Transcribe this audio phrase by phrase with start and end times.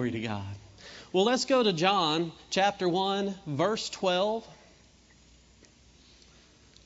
[0.00, 0.56] Glory to God.
[1.12, 4.46] Well, let's go to John chapter 1, verse 12.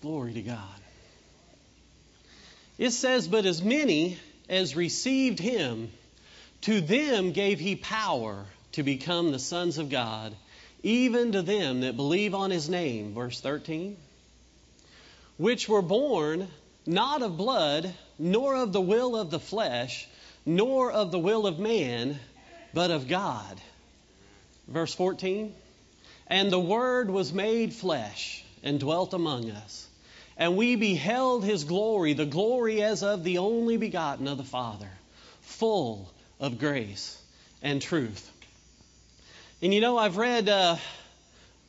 [0.03, 0.81] Glory to God.
[2.77, 5.93] It says, But as many as received him,
[6.63, 10.35] to them gave he power to become the sons of God,
[10.83, 13.15] even to them that believe on his name.
[13.15, 13.97] Verse 13.
[15.37, 16.49] Which were born
[16.85, 20.09] not of blood, nor of the will of the flesh,
[20.45, 22.19] nor of the will of man,
[22.75, 23.61] but of God.
[24.69, 25.55] Verse 14.
[26.27, 29.87] And the Word was made flesh and dwelt among us.
[30.37, 34.91] And we beheld his glory, the glory as of the only begotten of the Father,
[35.43, 37.17] full of grace
[37.63, 38.31] and truth.
[39.63, 40.77] And you know, I've read uh,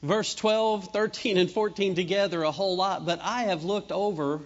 [0.01, 4.41] verse 12, 13, and 14 together a whole lot, but I have looked over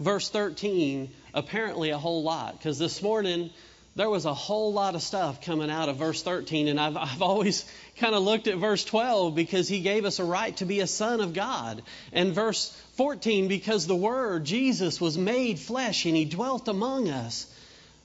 [0.00, 3.50] verse 13 apparently a whole lot because this morning
[3.94, 7.20] there was a whole lot of stuff coming out of verse 13, and I've, I've
[7.20, 7.64] always
[7.98, 10.86] kind of looked at verse 12 because he gave us a right to be a
[10.86, 11.82] son of God.
[12.12, 17.46] And verse 14, because the Word, Jesus, was made flesh and he dwelt among us.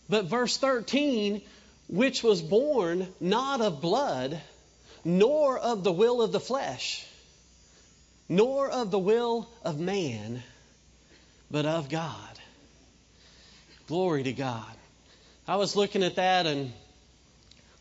[0.10, 1.42] But verse 13,
[1.88, 4.42] which was born not of blood,
[5.06, 7.06] nor of the will of the flesh,
[8.28, 10.44] nor of the will of man,
[11.50, 12.40] but of God.
[13.88, 14.77] Glory to God.
[15.48, 16.74] I was looking at that and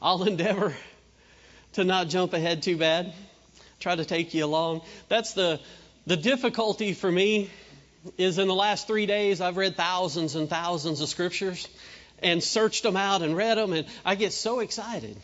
[0.00, 0.74] I'll endeavor
[1.72, 3.12] to not jump ahead too bad.
[3.80, 4.82] Try to take you along.
[5.08, 5.60] That's the
[6.06, 7.50] the difficulty for me
[8.16, 11.66] is in the last 3 days I've read thousands and thousands of scriptures
[12.22, 15.16] and searched them out and read them and I get so excited.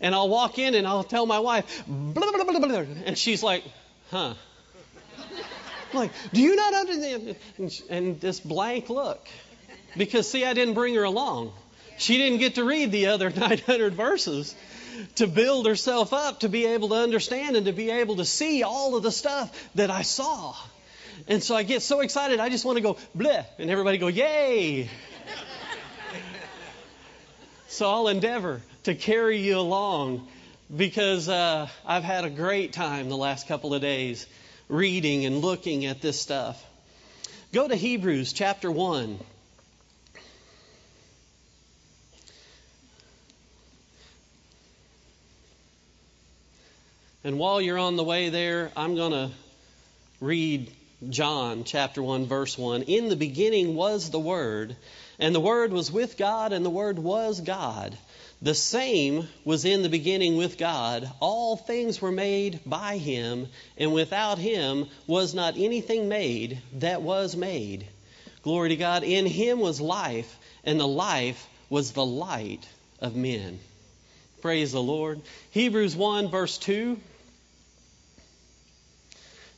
[0.00, 3.42] And I'll walk in and I'll tell my wife, blah, blah, blah, blah, and she's
[3.42, 3.64] like,
[4.12, 4.34] huh.
[5.92, 7.36] I'm like, do you not understand?
[7.90, 9.26] And this blank look.
[9.98, 11.52] Because, see, I didn't bring her along.
[11.98, 14.54] She didn't get to read the other 900 verses
[15.16, 18.62] to build herself up to be able to understand and to be able to see
[18.62, 20.54] all of the stuff that I saw.
[21.26, 24.06] And so I get so excited, I just want to go, bleh, and everybody go,
[24.06, 24.88] yay.
[27.68, 30.28] so I'll endeavor to carry you along
[30.74, 34.26] because uh, I've had a great time the last couple of days
[34.68, 36.64] reading and looking at this stuff.
[37.52, 39.18] Go to Hebrews chapter 1.
[47.28, 49.30] And while you're on the way there, I'm going to
[50.18, 50.72] read
[51.10, 52.84] John chapter 1 verse 1.
[52.84, 54.74] In the beginning was the Word,
[55.18, 57.98] and the Word was with God, and the Word was God.
[58.40, 61.06] The same was in the beginning with God.
[61.20, 67.36] All things were made by him, and without him was not anything made that was
[67.36, 67.86] made.
[68.42, 69.02] Glory to God.
[69.02, 72.66] In him was life, and the life was the light
[73.00, 73.60] of men.
[74.40, 75.20] Praise the Lord.
[75.50, 76.98] Hebrews 1 verse 2.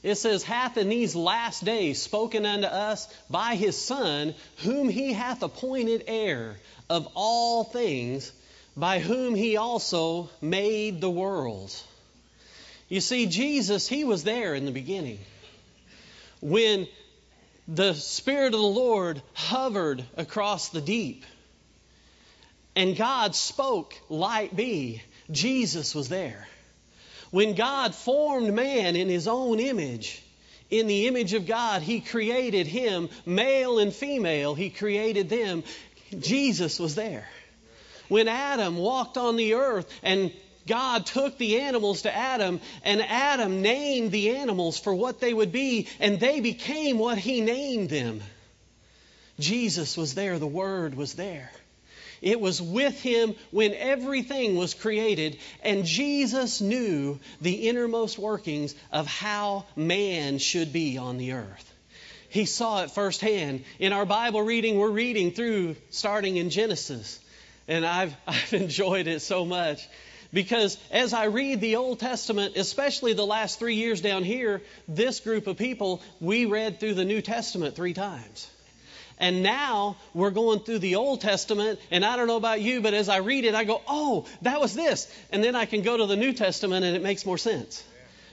[0.02, 5.12] It says, hath in these last days spoken unto us by his Son, whom he
[5.12, 6.56] hath appointed heir
[6.88, 8.32] of all things,
[8.76, 11.84] by whom he also made the worlds.
[12.88, 15.18] You see, Jesus, he was there in the beginning.
[16.40, 16.88] When
[17.68, 21.24] the Spirit of the Lord hovered across the deep,
[22.74, 26.48] and God spoke, Light be, Jesus was there.
[27.30, 30.22] When God formed man in his own image,
[30.70, 35.62] in the image of God, he created him, male and female, he created them.
[36.18, 37.28] Jesus was there.
[38.08, 40.32] When Adam walked on the earth and
[40.66, 45.52] God took the animals to Adam, and Adam named the animals for what they would
[45.52, 48.20] be, and they became what he named them.
[49.38, 51.50] Jesus was there, the Word was there.
[52.22, 59.06] It was with him when everything was created, and Jesus knew the innermost workings of
[59.06, 61.74] how man should be on the earth.
[62.28, 63.64] He saw it firsthand.
[63.78, 67.18] In our Bible reading, we're reading through starting in Genesis,
[67.66, 69.88] and I've, I've enjoyed it so much.
[70.32, 75.20] Because as I read the Old Testament, especially the last three years down here, this
[75.20, 78.48] group of people, we read through the New Testament three times.
[79.20, 82.94] And now we're going through the Old Testament, and I don't know about you, but
[82.94, 85.14] as I read it, I go, oh, that was this.
[85.30, 87.84] And then I can go to the New Testament, and it makes more sense.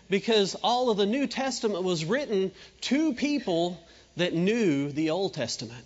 [0.10, 3.78] Because all of the New Testament was written to people
[4.16, 5.86] that knew the Old Testament.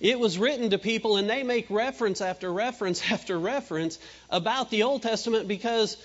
[0.00, 3.98] It was written to people, and they make reference after reference after reference
[4.30, 5.98] about the Old Testament because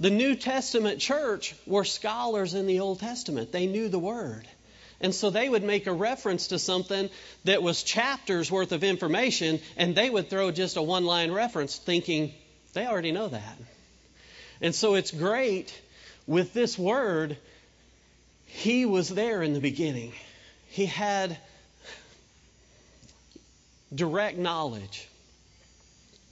[0.00, 3.52] the New Testament church were scholars in the Old Testament.
[3.52, 4.48] They knew the Word.
[5.00, 7.10] And so they would make a reference to something
[7.44, 11.76] that was chapters worth of information, and they would throw just a one line reference,
[11.76, 12.32] thinking
[12.72, 13.58] They already know that.
[14.60, 15.78] And so it's great
[16.26, 17.38] with this word,
[18.46, 20.12] he was there in the beginning.
[20.68, 21.38] He had
[23.94, 25.08] direct knowledge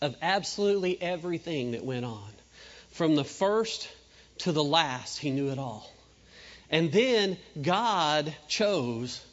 [0.02, 2.30] of absolutely everything that went on.
[2.90, 3.88] From the first
[4.38, 5.90] to the last, he knew it all.
[6.74, 9.24] And then God chose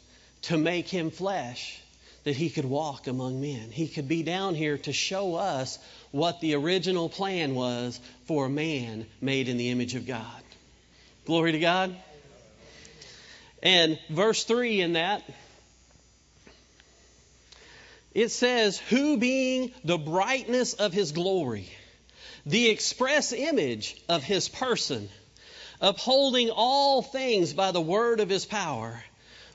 [0.43, 1.81] to make him flesh
[2.23, 3.71] that he could walk among men.
[3.71, 5.79] He could be down here to show us
[6.11, 10.43] what the original plan was for a man made in the image of God.
[11.25, 11.95] Glory to God.
[13.63, 15.23] And verse 3 in that,
[18.13, 21.67] it says, Who being the brightness of his glory,
[22.45, 25.09] the express image of his person,
[25.81, 29.03] upholding all things by the word of his power,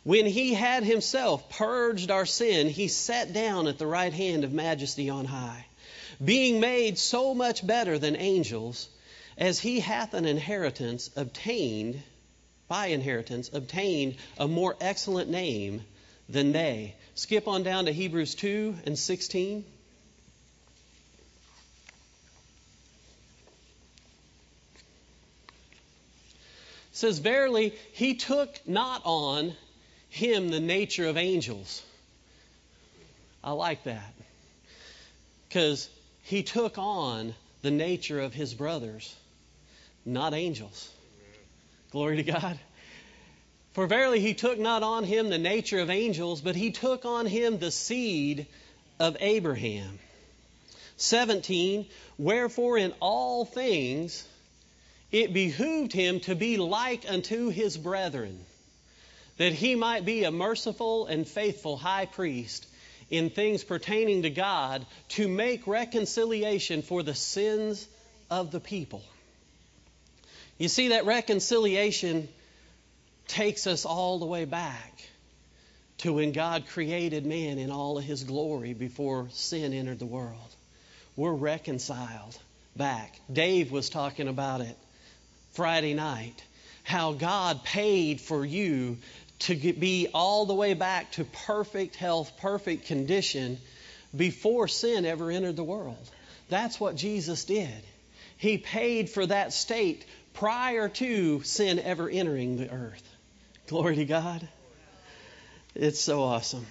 [0.02, 4.52] when he had himself purged our sin, he sat down at the right hand of
[4.52, 5.66] majesty on high,
[6.22, 8.88] being made so much better than angels,
[9.38, 12.02] as he hath an inheritance obtained,
[12.68, 15.84] by inheritance, obtained a more excellent name
[16.28, 16.94] than they.
[17.14, 19.64] Skip on down to Hebrews 2 and 16.
[26.96, 29.54] Says, Verily, he took not on
[30.08, 31.82] him the nature of angels.
[33.44, 34.14] I like that.
[35.46, 35.90] Because
[36.22, 39.14] he took on the nature of his brothers,
[40.06, 40.90] not angels.
[41.90, 42.58] Glory to God.
[43.74, 47.26] For verily he took not on him the nature of angels, but he took on
[47.26, 48.46] him the seed
[48.98, 49.98] of Abraham.
[50.96, 51.86] 17.
[52.16, 54.26] Wherefore in all things
[55.12, 58.38] it behooved him to be like unto his brethren
[59.38, 62.66] that he might be a merciful and faithful high priest
[63.10, 67.86] in things pertaining to God to make reconciliation for the sins
[68.30, 69.02] of the people.
[70.58, 72.28] You see, that reconciliation
[73.28, 75.02] takes us all the way back
[75.98, 80.54] to when God created man in all of his glory before sin entered the world.
[81.14, 82.36] We're reconciled
[82.74, 83.20] back.
[83.32, 84.76] Dave was talking about it
[85.56, 86.44] Friday night.
[86.82, 88.98] How God paid for you
[89.40, 93.58] to get, be all the way back to perfect health, perfect condition
[94.14, 96.10] before sin ever entered the world.
[96.48, 97.82] That's what Jesus did.
[98.36, 100.04] He paid for that state
[100.34, 103.02] prior to sin ever entering the earth.
[103.66, 104.46] Glory to God.
[105.74, 106.66] It's so awesome.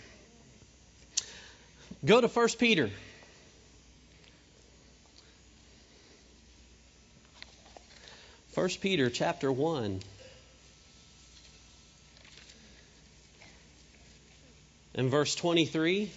[2.05, 2.91] Go to 1 Peter.
[8.55, 9.99] First Peter chapter 1.
[14.93, 16.09] In verse 23,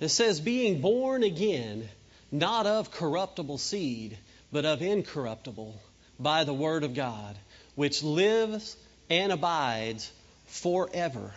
[0.00, 1.86] it says, Being born again,
[2.32, 4.16] not of corruptible seed,
[4.50, 5.78] but of incorruptible,
[6.18, 7.36] by the word of God,
[7.74, 8.78] which lives
[9.10, 10.10] and abides
[10.46, 11.34] forever.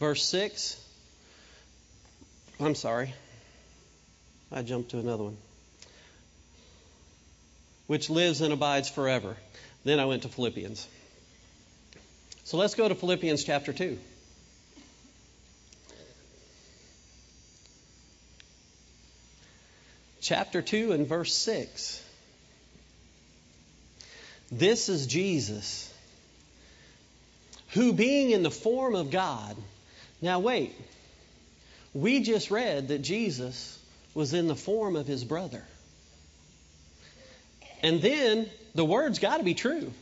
[0.00, 0.76] Verse 6.
[2.58, 3.14] I'm sorry.
[4.50, 5.36] I jumped to another one.
[7.90, 9.36] Which lives and abides forever.
[9.82, 10.86] Then I went to Philippians.
[12.44, 13.98] So let's go to Philippians chapter 2.
[20.20, 22.00] Chapter 2 and verse 6.
[24.52, 25.92] This is Jesus,
[27.70, 29.56] who being in the form of God.
[30.22, 30.76] Now, wait.
[31.92, 33.76] We just read that Jesus
[34.14, 35.64] was in the form of his brother.
[37.82, 39.92] And then the word's got to be true.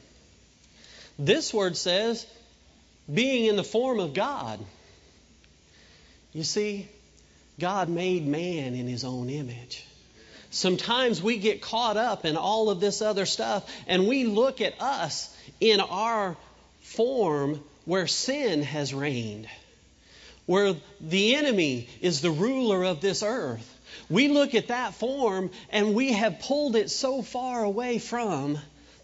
[1.19, 2.27] This word says
[3.13, 4.61] being in the form of God.
[6.33, 6.89] You see,
[7.59, 9.85] God made man in his own image.
[10.51, 14.81] Sometimes we get caught up in all of this other stuff and we look at
[14.81, 16.37] us in our
[16.81, 19.49] form where sin has reigned,
[20.47, 23.78] where the enemy is the ruler of this earth.
[24.11, 28.59] We look at that form and we have pulled it so far away from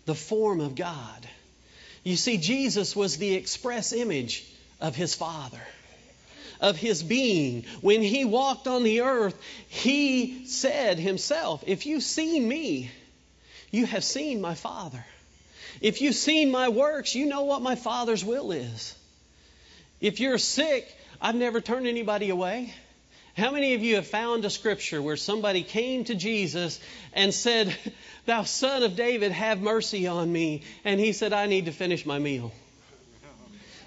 [0.06, 1.28] the form of God.
[2.02, 4.44] You see, Jesus was the express image
[4.80, 5.60] of his Father,
[6.60, 7.64] of his being.
[7.80, 12.90] When he walked on the earth, he said himself, If you've seen me,
[13.70, 15.04] you have seen my Father.
[15.80, 18.94] If you've seen my works, you know what my Father's will is.
[20.00, 20.86] If you're sick,
[21.20, 22.74] I've never turned anybody away.
[23.36, 26.78] How many of you have found a scripture where somebody came to Jesus
[27.12, 27.76] and said,
[28.26, 30.62] Thou son of David, have mercy on me?
[30.84, 32.52] And he said, I need to finish my meal.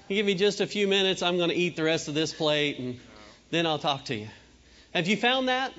[0.09, 2.33] You give me just a few minutes, I'm going to eat the rest of this
[2.33, 2.99] plate, and
[3.49, 4.27] then I'll talk to you.
[4.93, 5.73] Have you found that?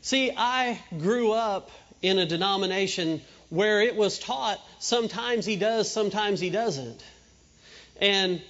[0.00, 1.70] See, I grew up
[2.02, 7.02] in a denomination where it was taught sometimes he does, sometimes he doesn't.
[8.00, 8.42] And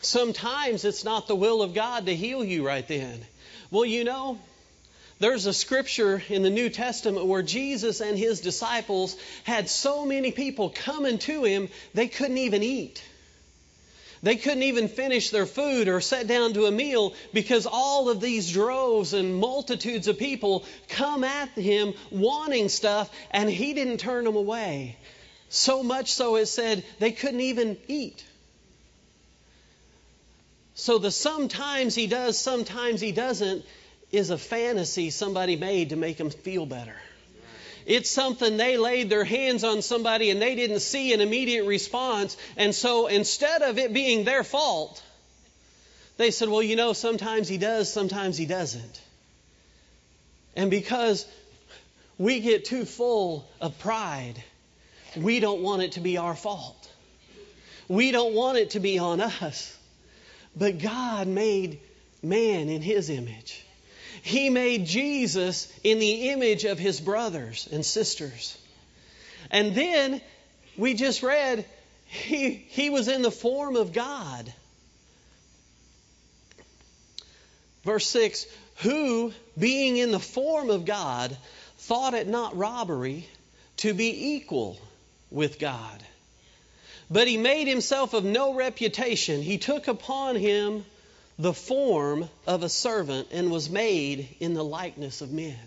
[0.00, 3.20] sometimes it's not the will of God to heal you right then.
[3.74, 4.38] Well, you know,
[5.18, 10.30] there's a scripture in the New Testament where Jesus and his disciples had so many
[10.30, 13.02] people coming to him they couldn't even eat.
[14.22, 18.20] They couldn't even finish their food or sit down to a meal because all of
[18.20, 24.22] these droves and multitudes of people come at him wanting stuff and he didn't turn
[24.22, 24.96] them away.
[25.48, 28.24] So much so it said they couldn't even eat.
[30.74, 33.64] So the sometimes he does, sometimes he doesn't
[34.10, 36.96] is a fantasy somebody made to make them feel better.
[37.86, 42.36] It's something they laid their hands on somebody and they didn't see an immediate response.
[42.56, 45.02] And so instead of it being their fault,
[46.16, 49.00] they said, well, you know, sometimes he does, sometimes he doesn't.
[50.56, 51.26] And because
[52.16, 54.42] we get too full of pride,
[55.16, 56.90] we don't want it to be our fault.
[57.88, 59.76] We don't want it to be on us.
[60.56, 61.80] But God made
[62.22, 63.64] man in his image.
[64.22, 68.56] He made Jesus in the image of his brothers and sisters.
[69.50, 70.20] And then
[70.76, 71.66] we just read
[72.06, 74.52] he, he was in the form of God.
[77.82, 78.46] Verse 6
[78.76, 81.36] Who, being in the form of God,
[81.78, 83.28] thought it not robbery
[83.78, 84.78] to be equal
[85.30, 86.02] with God.
[87.10, 89.42] But he made himself of no reputation.
[89.42, 90.84] He took upon him
[91.38, 95.58] the form of a servant and was made in the likeness of men.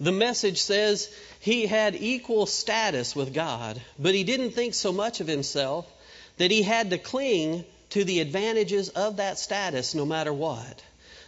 [0.00, 1.08] The message says
[1.40, 5.86] he had equal status with God, but he didn't think so much of himself
[6.38, 10.82] that he had to cling to the advantages of that status no matter what.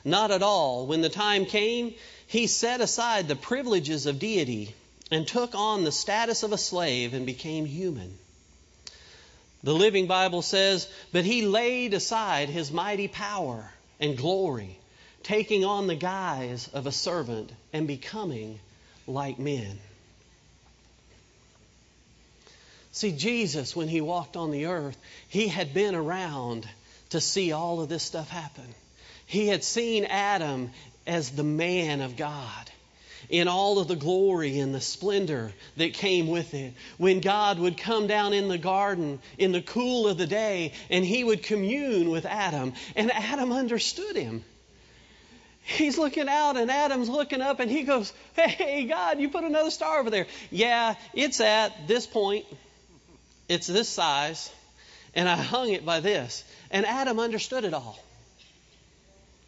[0.04, 0.86] Not at all.
[0.86, 1.94] When the time came,
[2.26, 4.74] he set aside the privileges of deity
[5.10, 8.16] and took on the status of a slave and became human.
[9.62, 13.70] The Living Bible says, But he laid aside his mighty power
[14.00, 14.78] and glory,
[15.22, 18.60] taking on the guise of a servant and becoming
[19.06, 19.78] like men.
[22.92, 24.96] See, Jesus, when he walked on the earth,
[25.28, 26.68] he had been around
[27.10, 28.74] to see all of this stuff happen.
[29.26, 30.70] He had seen Adam
[31.06, 32.70] as the man of God
[33.28, 36.74] in all of the glory and the splendor that came with it.
[36.98, 41.04] When God would come down in the garden in the cool of the day and
[41.04, 44.44] he would commune with Adam, and Adam understood him.
[45.66, 49.70] He's looking out, and Adam's looking up, and he goes, Hey, God, you put another
[49.70, 50.26] star over there.
[50.50, 52.44] Yeah, it's at this point,
[53.48, 54.52] it's this size,
[55.14, 56.44] and I hung it by this.
[56.70, 57.98] And Adam understood it all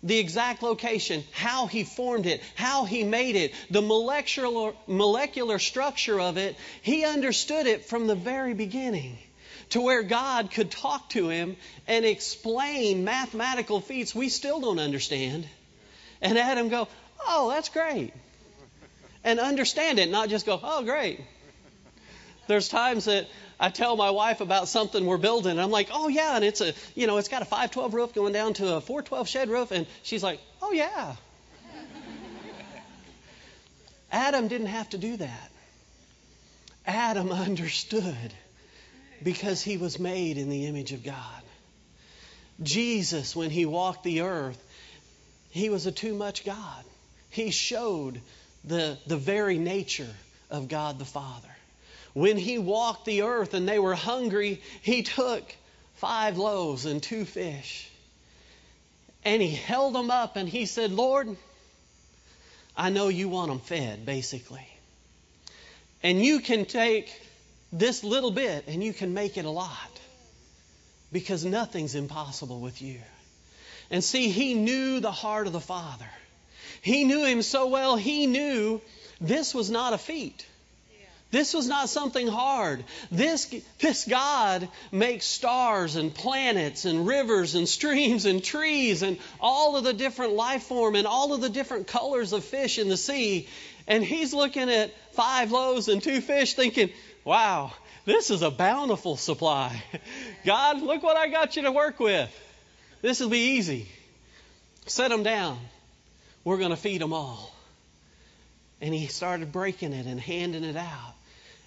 [0.03, 6.21] the exact location, how he formed it, how he made it, the molecular, molecular structure
[6.21, 6.57] of it.
[6.83, 9.19] He understood it from the very beginning
[9.71, 11.57] to where God could talk to him
[11.89, 15.47] and explain mathematical feats we still don't understand.
[16.21, 16.89] And Adam go,
[17.27, 18.13] "Oh, that's great."
[19.25, 21.21] And understand it, not just go, "Oh, great."
[22.47, 23.27] There's times that
[23.59, 26.61] I tell my wife about something we're building, and I'm like, oh yeah, and it's
[26.61, 29.71] a, you know, it's got a 512 roof going down to a 412 shed roof,
[29.71, 31.17] and she's like, oh yeah.
[34.13, 35.51] Adam didn't have to do that.
[36.87, 38.33] Adam understood
[39.23, 41.43] because he was made in the image of God.
[42.63, 44.63] Jesus, when he walked the earth,
[45.51, 46.85] he was a too much God.
[47.31, 48.21] He showed
[48.65, 50.15] the, the very nature
[50.51, 51.56] of God the Father.
[52.17, 55.55] When he walked the earth and they were hungry, he took
[55.97, 57.91] five loaves and two fish.
[59.23, 61.37] And he held them up and he said, Lord,
[62.75, 64.67] I know you want them fed, basically.
[66.03, 67.13] And you can take
[67.71, 70.01] this little bit and you can make it a lot
[71.13, 72.99] because nothing's impossible with you.
[73.91, 76.09] And see, he knew the heart of the Father.
[76.81, 78.81] He knew him so well, he knew
[79.21, 80.47] this was not a feat.
[81.37, 82.83] This was not something hard.
[83.11, 89.77] This, this God makes stars and planets and rivers and streams and trees and all
[89.77, 92.97] of the different life form and all of the different colors of fish in the
[92.97, 93.49] sea.
[93.87, 96.89] And he's looking at five loaves and two fish thinking,
[97.23, 97.71] wow,
[98.07, 99.83] this is a bountiful supply.
[100.47, 102.35] God, look what I got you to work with.
[103.03, 103.89] This will be easy.
[104.87, 105.59] Set them down.
[106.45, 107.55] We're going to feed them all.
[108.81, 111.16] And he started breaking it and handing it out.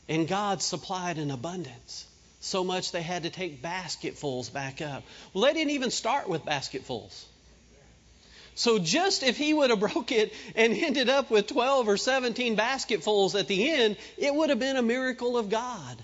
[0.10, 2.06] And God supplied in abundance.
[2.42, 5.04] So much they had to take basketfuls back up.
[5.34, 7.26] Well, they didn't even start with basketfuls.
[8.56, 12.56] So just if he would have broke it and ended up with 12 or 17
[12.56, 15.98] basketfuls at the end, it would have been a miracle of God.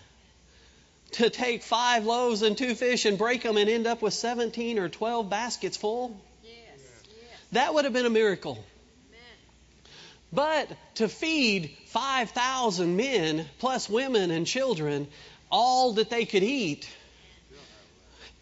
[1.13, 4.77] To take five loaves and two fish and break them and end up with 17
[4.79, 6.53] or 12 baskets full, Yes.
[6.81, 7.39] Yes.
[7.53, 8.63] that would have been a miracle.
[10.36, 15.08] But to feed 5,000 men, plus women and children,
[15.50, 16.89] all that they could eat,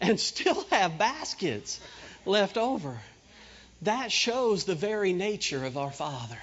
[0.00, 1.78] and still have baskets
[2.26, 2.98] left over,
[3.82, 6.38] that shows the very nature of our Father.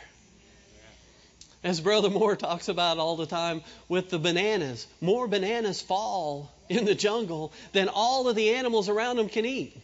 [1.63, 6.85] As Brother Moore talks about all the time with the bananas, more bananas fall in
[6.85, 9.77] the jungle than all of the animals around them can eat.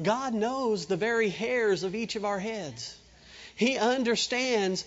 [0.00, 2.96] God knows the very hairs of each of our heads.
[3.54, 4.84] He understands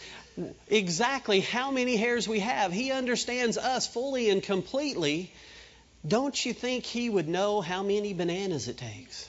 [0.68, 2.72] exactly how many hairs we have.
[2.72, 5.32] He understands us fully and completely.
[6.08, 9.28] Don't you think He would know how many bananas it takes?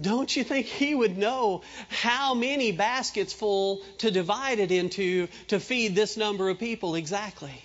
[0.00, 5.58] Don't you think He would know how many baskets full to divide it into to
[5.58, 7.62] feed this number of people exactly?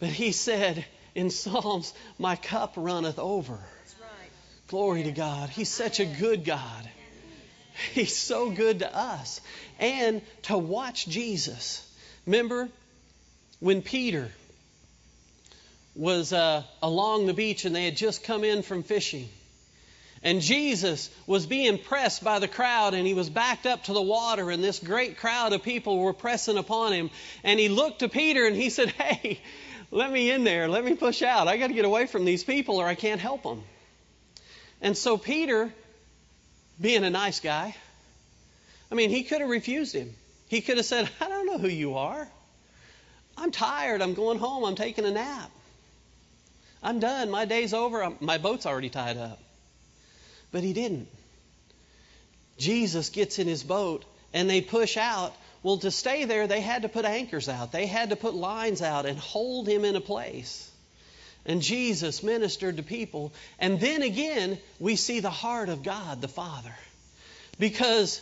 [0.00, 3.52] But He said in Psalms, My cup runneth over.
[3.52, 4.30] Right.
[4.66, 5.50] Glory to God.
[5.50, 6.88] He's such a good God.
[7.92, 9.40] He's so good to us.
[9.78, 11.88] And to watch Jesus.
[12.26, 12.68] Remember
[13.60, 14.30] when Peter
[15.94, 19.28] was uh, along the beach and they had just come in from fishing?
[20.22, 24.00] And Jesus was being pressed by the crowd, and he was backed up to the
[24.00, 27.10] water, and this great crowd of people were pressing upon him.
[27.42, 29.38] And he looked to Peter and he said, Hey,
[29.90, 30.66] let me in there.
[30.66, 31.46] Let me push out.
[31.46, 33.62] I got to get away from these people, or I can't help them.
[34.80, 35.70] And so Peter,
[36.80, 37.74] being a nice guy,
[38.90, 40.14] I mean, he could have refused him.
[40.48, 42.28] He could have said, I don't know who you are.
[43.36, 44.02] I'm tired.
[44.02, 44.64] I'm going home.
[44.64, 45.50] I'm taking a nap.
[46.82, 47.30] I'm done.
[47.30, 48.12] My day's over.
[48.20, 49.40] My boat's already tied up.
[50.52, 51.08] But he didn't.
[52.58, 55.34] Jesus gets in his boat and they push out.
[55.62, 58.82] Well, to stay there, they had to put anchors out, they had to put lines
[58.82, 60.70] out and hold him in a place.
[61.46, 63.32] And Jesus ministered to people.
[63.58, 66.74] And then again, we see the heart of God the Father.
[67.58, 68.20] Because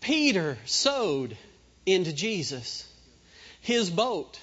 [0.00, 1.36] Peter sowed
[1.84, 2.86] into Jesus
[3.60, 4.38] his boat,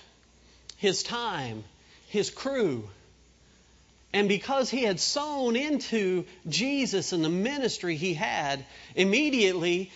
[0.77, 1.63] his time,
[2.09, 2.87] his crew.
[4.13, 9.91] And because he had sown into Jesus and the ministry he had, immediately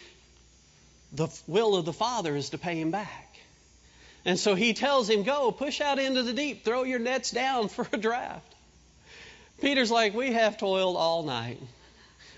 [1.13, 3.30] the will of the Father is to pay him back.
[4.25, 7.67] And so he tells him, Go, push out into the deep, throw your nets down
[7.69, 8.45] for a draft.
[9.61, 11.59] Peter's like, We have toiled all night.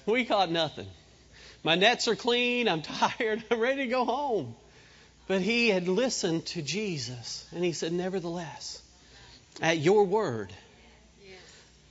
[0.06, 0.88] We caught nothing.
[1.64, 2.68] My nets are clean.
[2.68, 3.44] I'm tired.
[3.50, 4.56] I'm ready to go home.
[5.28, 7.48] But he had listened to Jesus.
[7.54, 8.82] And he said, Nevertheless,
[9.62, 10.52] at your word,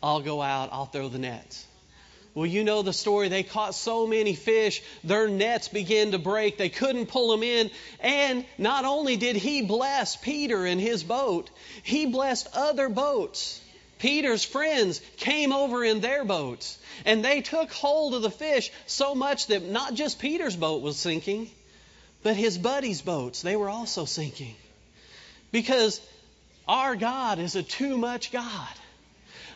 [0.03, 1.67] I'll go out, I'll throw the nets.
[2.35, 3.29] Well, you know the story.
[3.29, 6.57] They caught so many fish, their nets began to break.
[6.57, 7.71] They couldn't pull them in.
[8.01, 11.51] And not only did he bless Peter and his boat,
[11.83, 13.61] he blessed other boats.
[13.99, 19.15] Peter's friends came over in their boats, and they took hold of the fish so
[19.15, 21.49] much that not just Peter's boat was sinking,
[22.25, 24.57] but his buddies' boats, they were also sinking.
[25.53, 26.01] Because
[26.67, 28.75] our God is a too much God.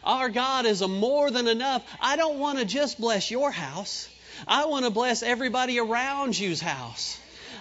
[0.07, 1.85] Our God is a more than enough.
[2.01, 4.09] I don't want to just bless your house.
[4.47, 7.19] I want to bless everybody around you's house.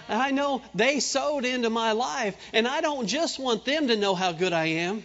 [0.08, 4.14] I know they sowed into my life, and I don't just want them to know
[4.14, 5.02] how good I am.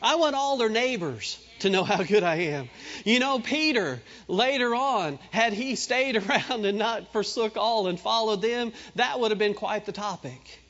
[0.00, 2.68] I want all their neighbors to know how good I am.
[3.04, 8.42] You know, Peter, later on, had he stayed around and not forsook all and followed
[8.42, 10.60] them, that would have been quite the topic.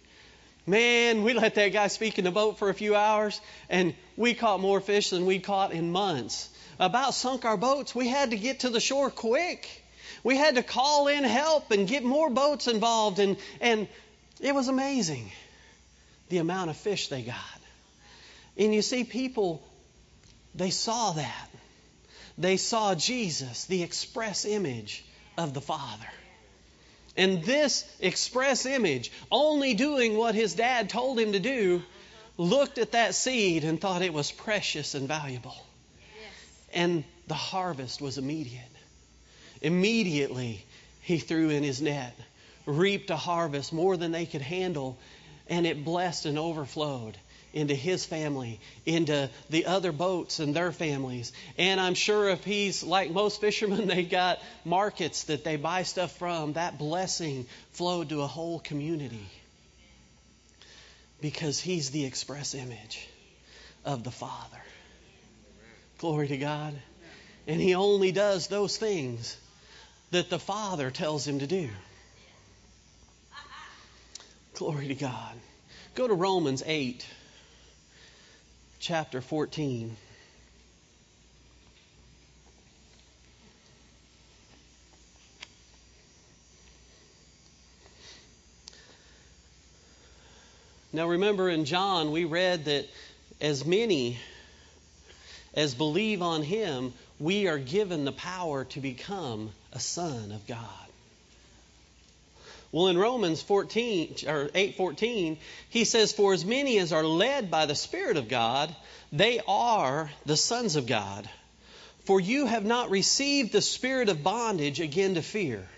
[0.67, 4.33] Man, we let that guy speak in the boat for a few hours, and we
[4.33, 6.49] caught more fish than we'd caught in months.
[6.79, 7.95] About sunk our boats.
[7.95, 9.69] We had to get to the shore quick.
[10.23, 13.89] We had to call in help and get more boats involved, and, and
[14.41, 15.31] it was amazing
[16.31, 17.37] the amount of fish they got.
[18.57, 19.63] And you see, people,
[20.55, 21.49] they saw that.
[22.39, 25.05] They saw Jesus, the express image
[25.37, 26.07] of the Father.
[27.17, 31.83] And this express image, only doing what his dad told him to do,
[32.37, 35.57] looked at that seed and thought it was precious and valuable.
[35.99, 36.33] Yes.
[36.73, 38.63] And the harvest was immediate.
[39.63, 40.65] Immediately,
[41.03, 42.19] he threw in his net,
[42.67, 44.99] reaped a harvest more than they could handle,
[45.49, 47.17] and it blessed and overflowed
[47.55, 51.33] into his family, into the other boats and their families.
[51.57, 56.19] And I'm sure if he's like most fishermen, they got markets that they buy stuff
[56.19, 56.55] from.
[56.55, 59.27] That blessing flowed to a whole community
[61.21, 63.09] because he's the express image
[63.85, 64.61] of the Father.
[65.99, 66.75] Glory to God.
[67.47, 69.37] And he only does those things
[70.11, 71.71] that the Father tells him to do.
[74.55, 75.35] Glory to God.
[75.95, 77.07] Go to Romans 8,
[78.85, 79.97] chapter 14.
[90.93, 92.87] Now remember in John, we read that
[93.41, 94.19] as many
[95.55, 100.84] as believe on him, we are given the power to become a son of God.
[102.75, 105.39] Well, in Romans 14 or 8:14,
[105.71, 108.75] he says, "For as many as are led by the Spirit of God,
[109.13, 111.31] they are the sons of God.
[112.05, 115.69] For you have not received the spirit of bondage again to fear,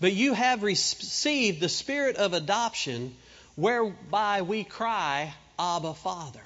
[0.00, 3.16] but you have received the spirit of adoption,
[3.54, 6.42] whereby we cry, Abba, Father."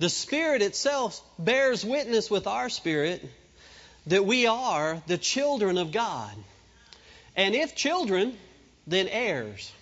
[0.00, 3.24] The Spirit itself bears witness with our spirit
[4.06, 6.36] that we are the children of God.
[7.36, 8.36] And if children,
[8.86, 9.72] then heirs.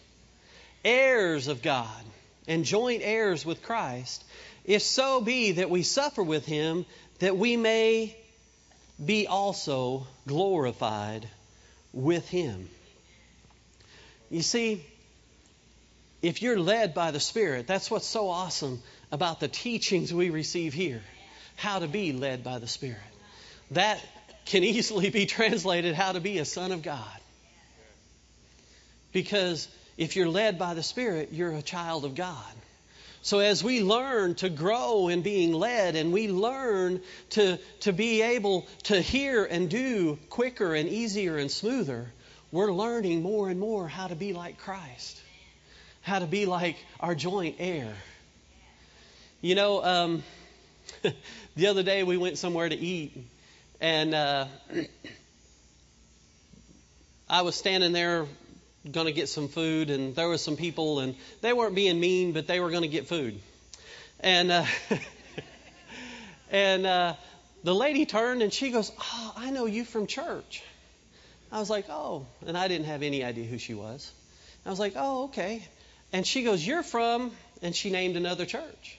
[0.84, 2.04] Heirs of God,
[2.46, 4.22] and joint heirs with Christ,
[4.64, 6.84] if so be that we suffer with him,
[7.20, 8.16] that we may
[9.02, 11.28] be also glorified
[11.92, 12.68] with him.
[14.30, 14.84] You see,
[16.22, 20.74] if you're led by the Spirit, that's what's so awesome about the teachings we receive
[20.74, 21.02] here.
[21.56, 22.98] How to be led by the Spirit.
[23.70, 24.00] That
[24.46, 27.20] can easily be translated how to be a son of God.
[29.14, 32.52] Because if you're led by the Spirit, you're a child of God.
[33.22, 37.00] So as we learn to grow in being led and we learn
[37.30, 42.12] to, to be able to hear and do quicker and easier and smoother,
[42.52, 45.22] we're learning more and more how to be like Christ,
[46.02, 47.94] how to be like our joint heir.
[49.40, 50.22] You know, um,
[51.56, 53.16] the other day we went somewhere to eat,
[53.80, 54.46] and uh,
[57.28, 58.26] I was standing there
[58.90, 62.32] going to get some food, and there was some people, and they weren't being mean,
[62.32, 63.38] but they were going to get food.
[64.20, 64.64] And uh,
[66.50, 67.14] and uh,
[67.62, 70.62] the lady turned and she goes, "Oh, I know you from church."
[71.50, 74.10] I was like, "Oh," and I didn't have any idea who she was.
[74.66, 75.62] I was like, "Oh, okay."
[76.12, 78.98] And she goes, "You're from," and she named another church.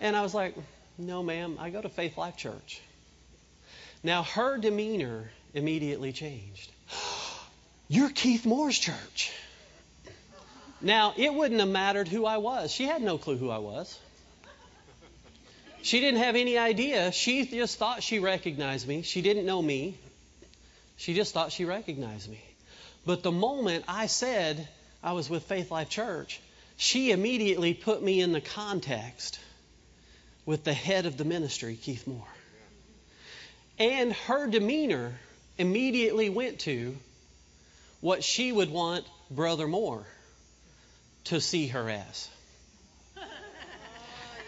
[0.00, 0.54] And I was like,
[0.96, 2.80] "No, ma'am, I go to Faith Life Church."
[4.02, 6.70] Now her demeanor immediately changed.
[7.88, 9.32] You're Keith Moore's church.
[10.82, 12.70] Now, it wouldn't have mattered who I was.
[12.70, 13.98] She had no clue who I was.
[15.80, 17.10] She didn't have any idea.
[17.12, 19.02] She just thought she recognized me.
[19.02, 19.96] She didn't know me.
[20.98, 22.42] She just thought she recognized me.
[23.06, 24.68] But the moment I said
[25.02, 26.40] I was with Faith Life Church,
[26.76, 29.40] she immediately put me in the context
[30.44, 32.22] with the head of the ministry, Keith Moore.
[33.78, 35.18] And her demeanor
[35.56, 36.94] immediately went to
[38.00, 40.06] what she would want Brother Moore
[41.24, 42.28] to see her as.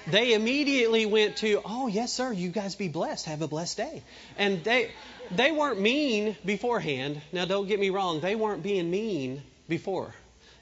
[0.06, 2.32] They immediately went to, "Oh, yes, sir.
[2.32, 3.26] You guys be blessed.
[3.26, 4.02] Have a blessed day."
[4.38, 4.90] And they
[5.30, 7.20] they weren't mean beforehand.
[7.32, 8.20] Now, don't get me wrong.
[8.20, 10.14] They weren't being mean before.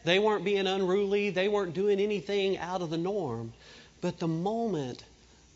[0.04, 1.30] They weren't being unruly.
[1.30, 3.52] They weren't doing anything out of the norm.
[4.00, 5.02] But the moment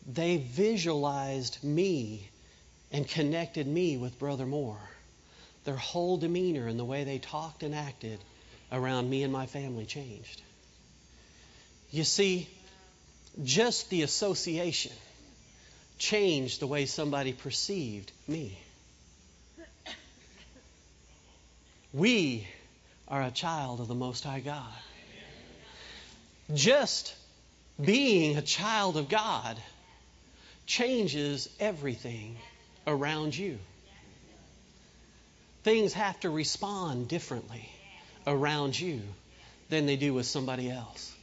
[0.07, 2.29] they visualized me
[2.91, 4.81] and connected me with Brother Moore,
[5.65, 8.19] their whole demeanor and the way they talked and acted
[8.71, 10.41] around me and my family changed.
[11.91, 12.47] You see,
[13.43, 14.91] just the association
[15.97, 18.57] changed the way somebody perceived me.
[21.93, 22.47] We
[23.07, 24.73] are a child of the Most High God.
[26.53, 27.13] Just
[27.79, 29.61] being a child of God
[30.65, 32.35] changes everything
[32.87, 33.59] around you.
[35.63, 37.69] Things have to respond differently
[38.27, 39.01] around you
[39.69, 41.13] than they do with somebody else.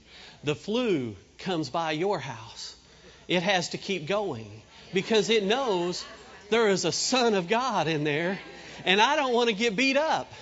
[0.45, 2.75] The flu comes by your house.
[3.29, 6.05] It has to keep going because it knows
[6.49, 8.39] there is a son of God in there
[8.85, 10.33] and I don't want to get beat up.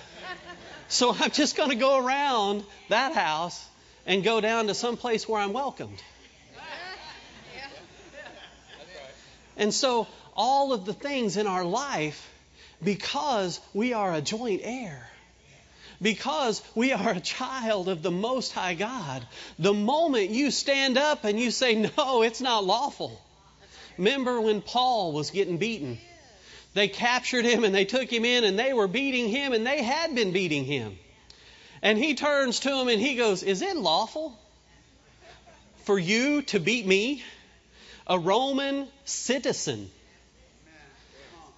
[0.87, 3.65] So I'm just going to go around that house
[4.05, 6.01] and go down to some place where I'm welcomed.
[9.57, 10.07] And so
[10.37, 12.25] all of the things in our life
[12.83, 15.07] because we are a joint heir.
[16.01, 19.25] Because we are a child of the Most High God.
[19.57, 23.21] The moment you stand up and you say, No, it's not lawful.
[23.97, 25.97] Remember when Paul was getting beaten?
[26.73, 29.83] They captured him and they took him in and they were beating him and they
[29.83, 30.97] had been beating him.
[31.81, 34.37] And he turns to him and he goes, Is it lawful
[35.83, 37.23] for you to beat me,
[38.07, 39.89] a Roman citizen?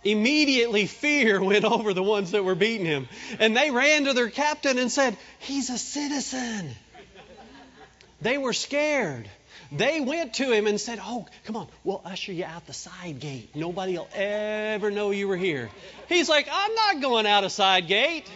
[0.04, 3.08] Immediately, fear went over the ones that were beating him.
[3.40, 6.72] And they ran to their captain and said, He's a citizen.
[8.22, 9.30] They were scared.
[9.72, 13.20] They went to him and said, Oh, come on, we'll usher you out the side
[13.20, 13.56] gate.
[13.56, 15.70] Nobody will ever know you were here.
[16.10, 18.30] He's like, I'm not going out a side gate.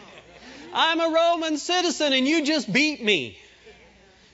[0.73, 3.37] I'm a Roman citizen and you just beat me.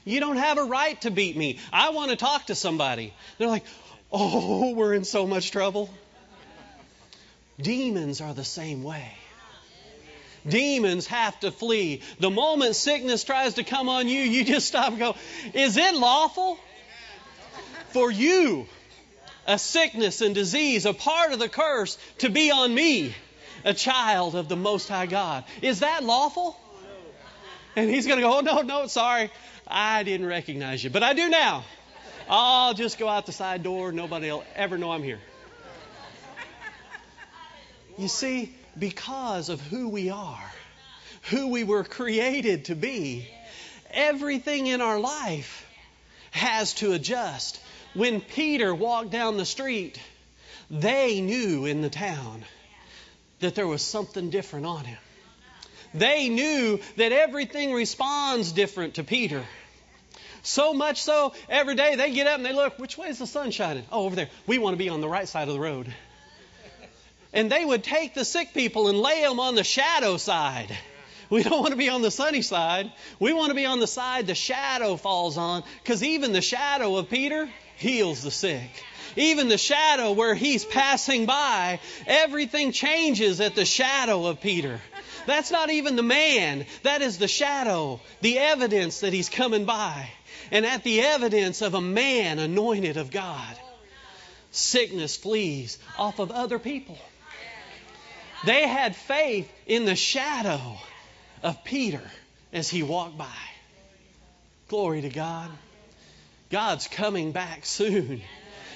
[0.05, 1.59] You don't have a right to beat me.
[1.73, 3.13] I want to talk to somebody.
[3.37, 3.65] They're like,
[4.11, 5.89] Oh, we're in so much trouble.
[7.61, 9.11] Demons are the same way.
[10.47, 12.01] Demons have to flee.
[12.19, 15.15] The moment sickness tries to come on you, you just stop and go,
[15.53, 16.57] Is it lawful
[17.89, 18.65] for you,
[19.45, 23.13] a sickness and disease, a part of the curse, to be on me,
[23.63, 25.43] a child of the Most High God?
[25.61, 26.57] Is that lawful?
[27.75, 29.31] And he's going to go, Oh, no, no, sorry.
[29.67, 31.63] I didn't recognize you, but I do now.
[32.27, 33.91] I'll just go out the side door.
[33.91, 35.19] Nobody will ever know I'm here.
[37.97, 40.51] You see, because of who we are,
[41.29, 43.27] who we were created to be,
[43.91, 45.67] everything in our life
[46.31, 47.59] has to adjust.
[47.93, 49.99] When Peter walked down the street,
[50.69, 52.45] they knew in the town
[53.39, 54.97] that there was something different on him.
[55.93, 59.43] They knew that everything responds different to Peter.
[60.43, 63.27] So much so, every day they get up and they look, which way is the
[63.27, 63.83] sun shining?
[63.91, 64.29] Oh, over there.
[64.47, 65.93] We want to be on the right side of the road.
[67.33, 70.77] And they would take the sick people and lay them on the shadow side.
[71.29, 72.91] We don't want to be on the sunny side.
[73.17, 76.97] We want to be on the side the shadow falls on, because even the shadow
[76.97, 78.69] of Peter heals the sick.
[79.15, 84.81] Even the shadow where he's passing by, everything changes at the shadow of Peter.
[85.25, 90.09] That's not even the man, that is the shadow, the evidence that he's coming by.
[90.51, 93.59] And at the evidence of a man anointed of God,
[94.51, 96.97] sickness flees off of other people.
[98.43, 100.77] They had faith in the shadow
[101.43, 102.01] of Peter
[102.51, 103.27] as he walked by.
[104.67, 105.49] Glory to God.
[106.49, 108.21] God's coming back soon.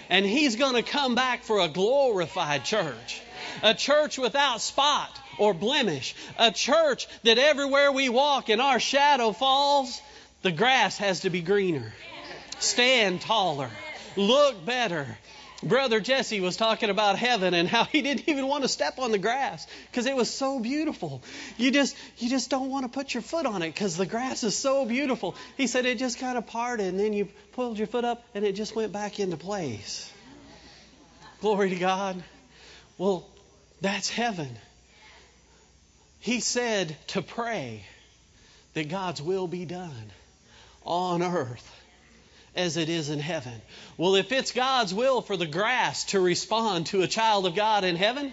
[0.10, 3.22] And He's going to come back for a glorified church.
[3.64, 6.16] A church without spot or blemish.
[6.38, 10.00] A church that everywhere we walk and our shadow falls,
[10.42, 11.92] the grass has to be greener.
[12.60, 13.70] Stand taller.
[14.16, 15.18] Look better.
[15.64, 19.12] Brother Jesse was talking about heaven and how he didn't even want to step on
[19.12, 21.24] the grass because it was so beautiful.
[21.58, 24.44] You just you just don't want to put your foot on it because the grass
[24.44, 25.36] is so beautiful.
[25.58, 28.46] He said it just kind of parted and then you pulled your foot up and
[28.46, 30.12] it just went back into place.
[31.42, 32.22] Glory to God.
[32.98, 33.28] Well,
[33.82, 34.50] that's heaven.
[36.20, 37.86] He said to pray
[38.74, 40.12] that God's will be done
[40.84, 41.75] on earth
[42.56, 43.62] as it is in heaven.
[43.98, 47.84] Well, if it's God's will for the grass to respond to a child of God
[47.84, 48.32] in heaven,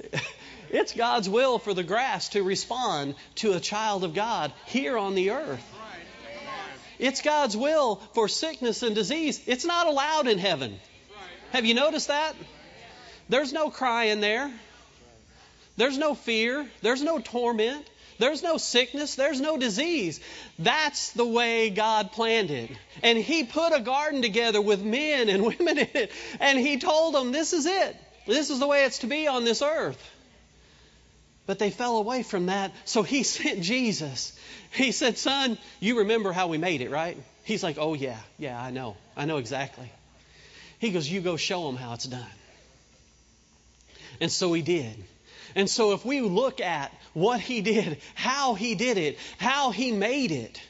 [0.70, 5.14] it's God's will for the grass to respond to a child of God here on
[5.14, 5.64] the earth.
[6.98, 9.40] It's God's will for sickness and disease.
[9.46, 10.78] It's not allowed in heaven.
[11.52, 12.34] Have you noticed that?
[13.28, 14.52] There's no crying there.
[15.76, 16.68] There's no fear.
[16.82, 17.84] There's no torment.
[18.18, 19.14] There's no sickness.
[19.16, 20.20] There's no disease.
[20.58, 22.70] That's the way God planned it.
[23.02, 26.12] And He put a garden together with men and women in it.
[26.40, 27.96] And He told them, this is it.
[28.26, 30.02] This is the way it's to be on this earth.
[31.46, 32.72] But they fell away from that.
[32.84, 34.38] So He sent Jesus.
[34.72, 37.16] He said, Son, you remember how we made it, right?
[37.44, 38.18] He's like, Oh, yeah.
[38.38, 38.96] Yeah, I know.
[39.16, 39.90] I know exactly.
[40.78, 42.24] He goes, You go show them how it's done.
[44.20, 44.96] And so He did.
[45.54, 49.92] And so if we look at what he did, how he did it, how he
[49.92, 50.60] made it,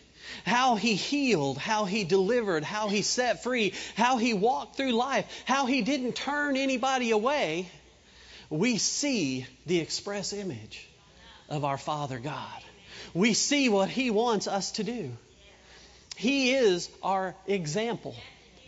[0.45, 5.43] how he healed, how he delivered, how he set free, how he walked through life,
[5.47, 7.71] how he didn't turn anybody away,
[8.51, 10.87] we see the express image
[11.49, 12.63] of our Father God.
[13.15, 15.17] We see what he wants us to do.
[16.17, 18.15] He is our example.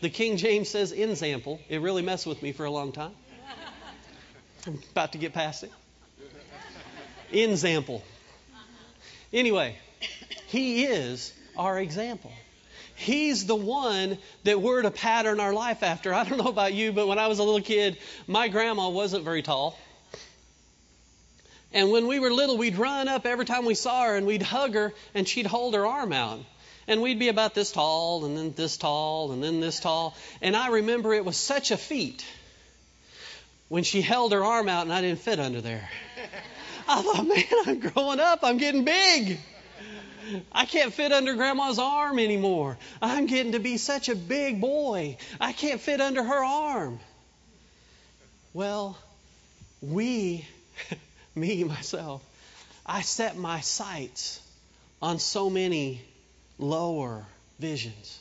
[0.00, 1.60] The King James says example.
[1.68, 3.12] It really messed with me for a long time.
[4.66, 5.70] I'm about to get past it
[7.32, 8.02] example.
[9.32, 9.76] Anyway,
[10.46, 12.32] he is our example.
[12.94, 16.14] He's the one that we're to pattern our life after.
[16.14, 19.24] I don't know about you, but when I was a little kid, my grandma wasn't
[19.24, 19.78] very tall.
[21.72, 24.42] And when we were little, we'd run up every time we saw her and we'd
[24.42, 26.40] hug her and she'd hold her arm out.
[26.88, 30.16] And we'd be about this tall and then this tall and then this tall.
[30.40, 32.24] And I remember it was such a feat
[33.68, 35.90] when she held her arm out and I didn't fit under there.
[36.88, 38.40] I thought, oh, man, I'm growing up.
[38.42, 39.38] I'm getting big.
[40.52, 42.78] I can't fit under grandma's arm anymore.
[43.00, 45.18] I'm getting to be such a big boy.
[45.40, 46.98] I can't fit under her arm.
[48.52, 48.98] Well,
[49.80, 50.46] we,
[51.34, 52.22] me, myself,
[52.84, 54.40] I set my sights
[55.00, 56.02] on so many
[56.58, 57.24] lower
[57.58, 58.18] visions.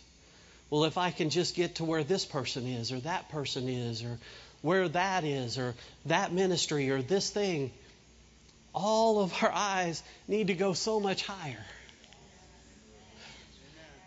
[0.69, 4.03] Well, if I can just get to where this person is, or that person is,
[4.03, 4.17] or
[4.61, 5.75] where that is, or
[6.07, 7.71] that ministry, or this thing,
[8.75, 11.65] all of our eyes need to go so much higher.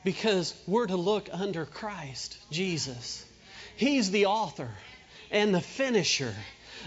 [0.05, 3.25] Because we're to look under Christ, Jesus.
[3.77, 4.71] He's the author
[5.31, 6.35] and the finisher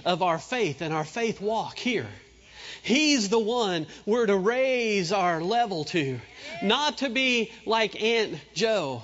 [0.06, 2.08] of our faith and our faith walk here.
[2.84, 6.20] He's the one we're to raise our level to.
[6.63, 9.04] Not to be like Aunt Joe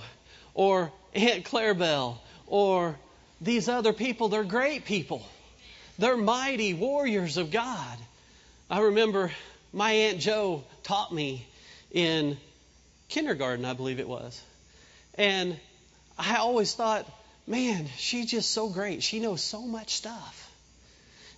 [0.53, 2.95] or Aunt Clarabelle or
[3.41, 4.29] these other people.
[4.29, 5.21] They're great people.
[5.99, 7.97] They're mighty warriors of God.
[8.69, 9.31] I remember
[9.71, 11.47] my Aunt Joe taught me
[11.91, 12.37] in
[13.07, 14.41] kindergarten, I believe it was.
[15.15, 15.57] And
[16.17, 17.05] I always thought,
[17.45, 19.03] man, she's just so great.
[19.03, 20.51] She knows so much stuff.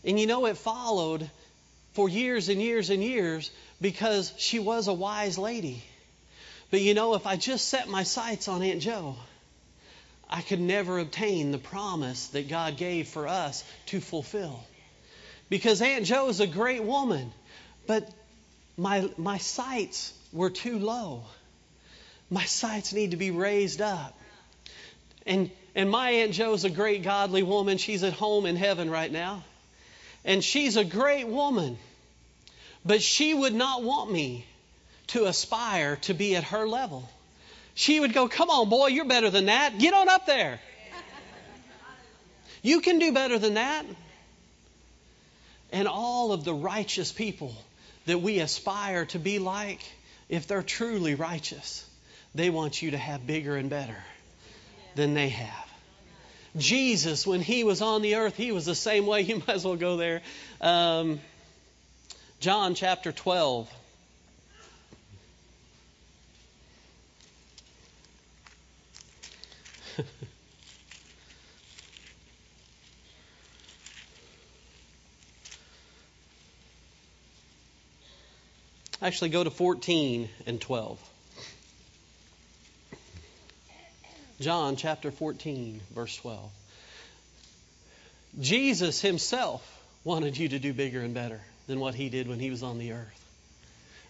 [0.03, 1.29] And you know, it followed
[1.93, 5.83] for years and years and years because she was a wise lady.
[6.71, 9.15] But you know, if I just set my sights on Aunt Joe,
[10.29, 14.63] I could never obtain the promise that God gave for us to fulfill.
[15.49, 17.31] Because Aunt Joe is a great woman,
[17.87, 18.09] but
[18.77, 21.23] my, my sights were too low.
[22.29, 24.17] My sights need to be raised up.
[25.25, 27.77] And, and my Aunt Joe's a great godly woman.
[27.77, 29.43] She's at home in heaven right now.
[30.23, 31.77] And she's a great woman.
[32.85, 34.45] But she would not want me
[35.07, 37.09] to aspire to be at her level.
[37.73, 39.79] She would go, Come on, boy, you're better than that.
[39.79, 40.59] Get on up there.
[42.61, 43.85] You can do better than that.
[45.71, 47.55] And all of the righteous people
[48.05, 49.81] that we aspire to be like,
[50.29, 51.87] if they're truly righteous,
[52.33, 53.97] they want you to have bigger and better
[54.95, 55.69] than they have.
[56.57, 59.21] Jesus, when he was on the earth, he was the same way.
[59.29, 60.21] You might as well go there.
[60.61, 61.19] Um,
[62.39, 63.69] John chapter 12.
[79.01, 80.99] Actually, go to 14 and 12.
[84.41, 86.49] John chapter 14, verse 12.
[88.39, 89.61] Jesus himself
[90.03, 92.77] wanted you to do bigger and better than what he did when he was on
[92.77, 93.25] the earth.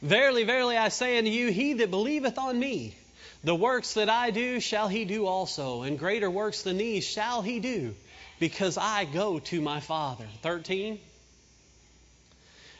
[0.02, 2.95] Verily, verily, I say unto you, he that believeth on me,
[3.43, 7.41] the works that I do shall he do also, and greater works than these shall
[7.41, 7.95] he do,
[8.39, 10.25] because I go to my Father.
[10.41, 10.99] 13.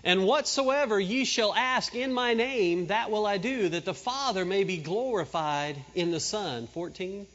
[0.04, 4.46] And whatsoever ye shall ask in my name, that will I do, that the Father
[4.46, 6.68] may be glorified in the Son.
[6.68, 7.28] 14.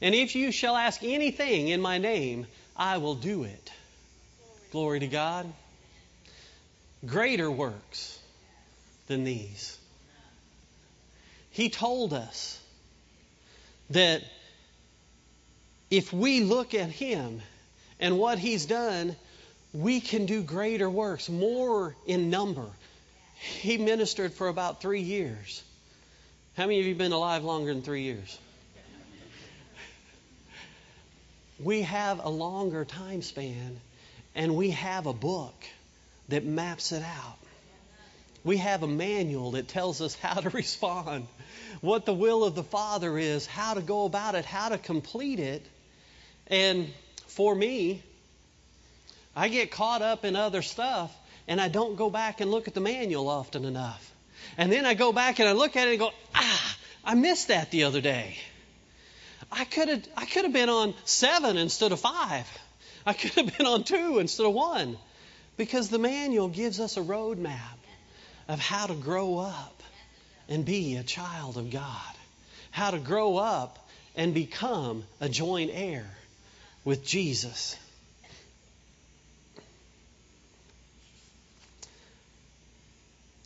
[0.00, 3.72] And if you shall ask anything in my name, I will do it.
[4.70, 5.50] Glory to God.
[7.06, 8.18] Greater works
[9.06, 9.78] than these.
[11.50, 12.58] He told us
[13.90, 14.22] that
[15.90, 17.42] if we look at Him
[18.00, 19.14] and what He's done,
[19.72, 22.66] we can do greater works, more in number.
[23.34, 25.62] He ministered for about three years.
[26.56, 28.38] How many of you have been alive longer than three years?
[31.58, 33.80] We have a longer time span,
[34.34, 35.54] and we have a book
[36.28, 37.38] that maps it out.
[38.44, 41.28] We have a manual that tells us how to respond,
[41.80, 45.38] what the will of the Father is, how to go about it, how to complete
[45.38, 45.64] it.
[46.48, 46.92] And
[47.28, 48.02] for me,
[49.34, 51.14] I get caught up in other stuff
[51.48, 54.10] and I don't go back and look at the manual often enough.
[54.56, 57.48] And then I go back and I look at it and go, ah, I missed
[57.48, 58.36] that the other day.
[59.50, 62.46] I could have I could have been on seven instead of five.
[63.04, 64.96] I could have been on two instead of one.
[65.56, 67.78] Because the manual gives us a roadmap
[68.48, 69.82] of how to grow up
[70.48, 72.14] and be a child of God.
[72.70, 73.78] How to grow up
[74.16, 76.06] and become a joint heir
[76.84, 77.76] with Jesus.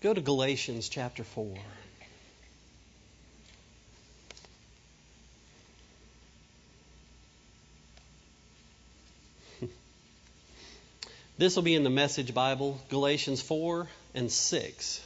[0.03, 1.55] Go to Galatians chapter 4.
[11.39, 15.01] This will be in the Message Bible, Galatians 4 and 6.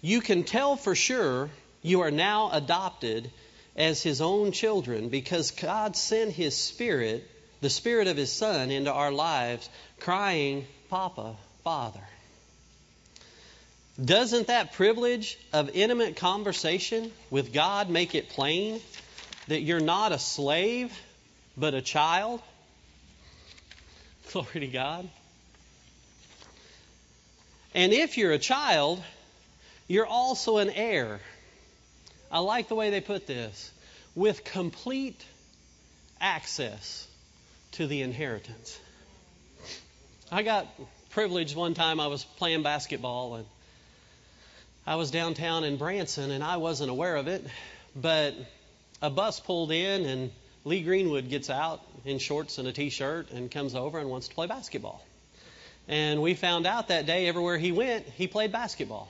[0.00, 1.50] You can tell for sure
[1.82, 3.30] you are now adopted
[3.76, 7.28] as His own children because God sent His Spirit,
[7.60, 12.00] the Spirit of His Son, into our lives, crying, Papa, Father.
[14.02, 18.80] Doesn't that privilege of intimate conversation with God make it plain
[19.48, 20.92] that you're not a slave,
[21.56, 22.40] but a child?
[24.32, 25.08] Glory to God.
[27.74, 29.02] And if you're a child,
[29.86, 31.20] you're also an heir.
[32.32, 33.70] I like the way they put this
[34.14, 35.24] with complete
[36.20, 37.06] access
[37.72, 38.78] to the inheritance.
[40.32, 40.66] I got
[41.10, 43.46] privileged one time, I was playing basketball and
[44.86, 47.44] I was downtown in Branson and I wasn't aware of it,
[47.96, 48.34] but
[49.02, 50.30] a bus pulled in and
[50.64, 54.28] Lee Greenwood gets out in shorts and a t shirt and comes over and wants
[54.28, 55.04] to play basketball.
[55.88, 59.08] And we found out that day everywhere he went, he played basketball.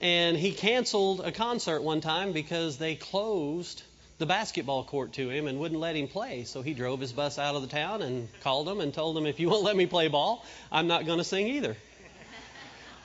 [0.00, 3.82] And he canceled a concert one time because they closed
[4.18, 6.44] the basketball court to him and wouldn't let him play.
[6.44, 9.26] So he drove his bus out of the town and called him and told him,
[9.26, 11.76] if you won't let me play ball, I'm not going to sing either.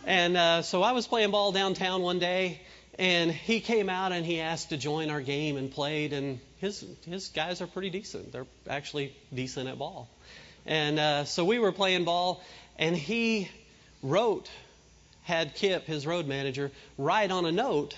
[0.05, 2.61] and uh, so I was playing ball downtown one day,
[2.97, 6.13] and he came out and he asked to join our game and played.
[6.13, 8.31] And his his guys are pretty decent.
[8.31, 10.09] They're actually decent at ball.
[10.65, 12.43] And uh, so we were playing ball,
[12.77, 13.49] and he
[14.01, 14.49] wrote
[15.23, 17.95] had Kip, his road manager, write on a note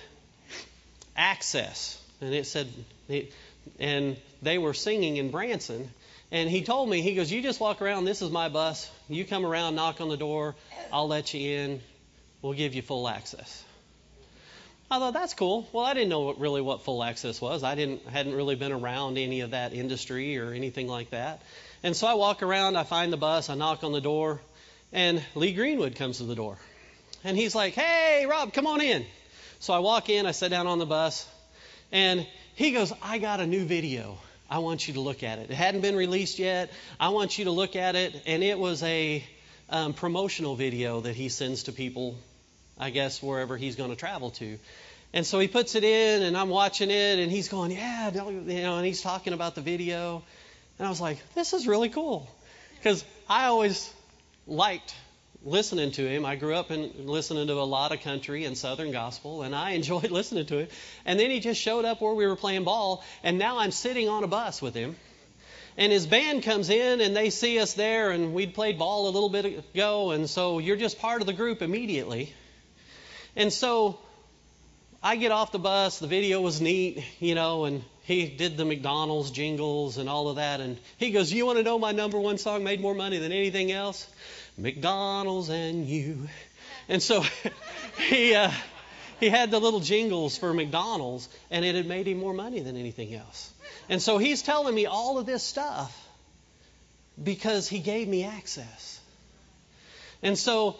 [1.16, 2.00] access.
[2.20, 2.68] And it said,
[3.78, 5.90] and they were singing in Branson.
[6.30, 8.04] And he told me, he goes, You just walk around.
[8.04, 8.90] This is my bus.
[9.08, 10.54] You come around, knock on the door.
[10.92, 11.80] I'll let you in.
[12.42, 13.64] We'll give you full access.
[14.90, 15.66] I thought that's cool.
[15.72, 17.64] Well, I didn't know what, really what full access was.
[17.64, 21.40] I didn't hadn't really been around any of that industry or anything like that.
[21.82, 24.40] And so I walk around, I find the bus, I knock on the door,
[24.92, 26.58] and Lee Greenwood comes to the door.
[27.24, 29.06] And he's like, Hey, Rob, come on in.
[29.60, 31.26] So I walk in, I sit down on the bus,
[31.90, 34.18] and he goes, I got a new video.
[34.48, 35.50] I want you to look at it.
[35.50, 36.70] It hadn't been released yet.
[37.00, 38.14] I want you to look at it.
[38.26, 39.24] And it was a
[39.70, 42.16] um, promotional video that he sends to people,
[42.78, 44.58] I guess, wherever he's going to travel to.
[45.12, 48.62] And so he puts it in, and I'm watching it, and he's going, Yeah, you
[48.62, 50.22] know, and he's talking about the video.
[50.78, 52.28] And I was like, This is really cool.
[52.76, 53.92] Because I always
[54.46, 54.94] liked
[55.44, 56.24] listening to him.
[56.24, 59.70] I grew up in listening to a lot of country and southern gospel, and I
[59.80, 60.70] enjoyed listening to it.
[61.04, 64.08] And then he just showed up where we were playing ball, and now I'm sitting
[64.08, 64.96] on a bus with him.
[65.76, 69.10] And his band comes in, and they see us there, and we'd played ball a
[69.10, 72.32] little bit ago, and so you're just part of the group immediately.
[73.36, 73.98] And so
[75.02, 75.98] I get off the bus.
[75.98, 80.36] The video was neat, you know, and he did the McDonald's jingles and all of
[80.36, 80.60] that.
[80.60, 83.32] And he goes, You want to know my number one song made more money than
[83.32, 84.08] anything else?
[84.56, 86.28] McDonald's and you.
[86.88, 87.24] And so
[88.08, 88.50] he uh,
[89.20, 92.76] he had the little jingles for McDonald's, and it had made him more money than
[92.76, 93.52] anything else.
[93.88, 95.98] And so he's telling me all of this stuff
[97.22, 99.00] because he gave me access.
[100.22, 100.76] And so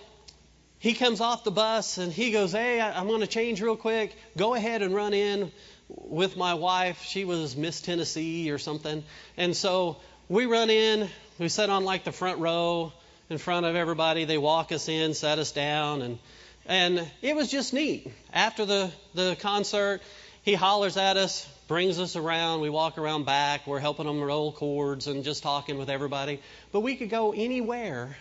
[0.79, 4.15] he comes off the bus and he goes, Hey, I'm going to change real quick.
[4.37, 5.53] Go ahead and run in
[5.89, 7.03] with my wife.
[7.05, 9.05] She was Miss Tennessee or something.
[9.37, 9.99] And so
[10.29, 11.09] we run in.
[11.39, 12.93] We sit on like the front row
[13.35, 14.27] in front of everybody.
[14.27, 16.19] They walk us in, set us down, and
[16.67, 18.13] and it was just neat.
[18.33, 20.03] After the the concert,
[20.43, 22.61] he hollers at us, brings us around.
[22.61, 23.67] We walk around back.
[23.67, 26.41] We're helping them roll cords and just talking with everybody.
[26.71, 28.17] But we could go anywhere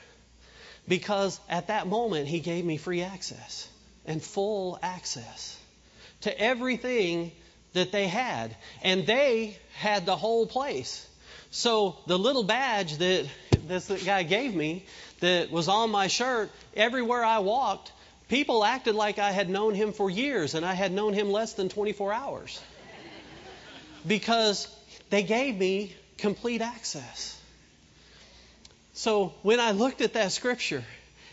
[0.87, 3.69] because at that moment he gave me free access
[4.07, 5.55] and full access
[6.21, 7.31] to everything
[7.73, 11.07] that they had, and they had the whole place.
[11.51, 13.27] So the little badge that
[13.67, 14.85] this guy gave me
[15.19, 17.91] that was on my shirt, everywhere I walked,
[18.27, 21.53] people acted like I had known him for years and I had known him less
[21.53, 22.61] than 24 hours.
[24.05, 24.67] Because
[25.09, 27.39] they gave me complete access.
[28.93, 30.83] So when I looked at that scripture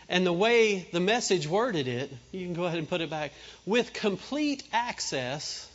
[0.09, 3.31] and the way the message worded it, you can go ahead and put it back,
[3.65, 5.67] with complete access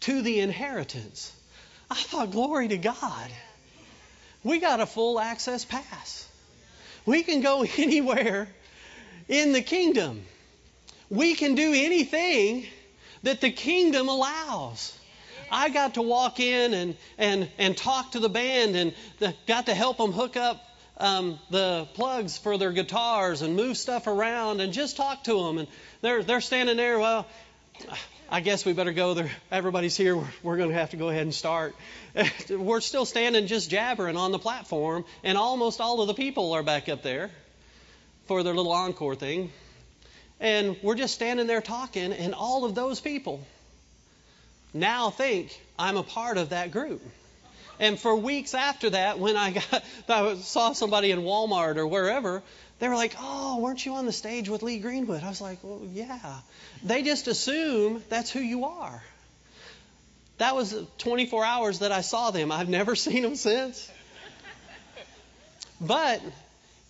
[0.00, 1.32] to the inheritance.
[1.90, 3.30] I thought, glory to God.
[4.44, 6.28] We got a full access pass.
[7.06, 8.48] We can go anywhere
[9.28, 10.24] in the kingdom.
[11.10, 12.66] We can do anything
[13.22, 14.98] that the kingdom allows.
[15.50, 19.66] I got to walk in and, and, and talk to the band and the, got
[19.66, 20.64] to help them hook up
[20.96, 25.58] um, the plugs for their guitars and move stuff around and just talk to them.
[25.58, 25.68] And
[26.00, 27.26] they're, they're standing there, well,
[28.32, 29.30] I guess we better go there.
[29.50, 30.16] Everybody's here.
[30.16, 31.74] We're, we're going to have to go ahead and start.
[32.48, 36.62] We're still standing just jabbering on the platform, and almost all of the people are
[36.62, 37.30] back up there
[38.28, 39.52] for their little encore thing.
[40.40, 43.46] And we're just standing there talking, and all of those people
[44.72, 47.02] now think I'm a part of that group.
[47.78, 52.42] And for weeks after that, when I got, I saw somebody in Walmart or wherever,
[52.82, 55.60] they were like, "Oh, weren't you on the stage with Lee Greenwood?" I was like,
[55.62, 56.40] "Well, yeah."
[56.82, 59.00] They just assume that's who you are.
[60.38, 62.50] That was 24 hours that I saw them.
[62.50, 63.88] I've never seen them since.
[65.80, 66.22] But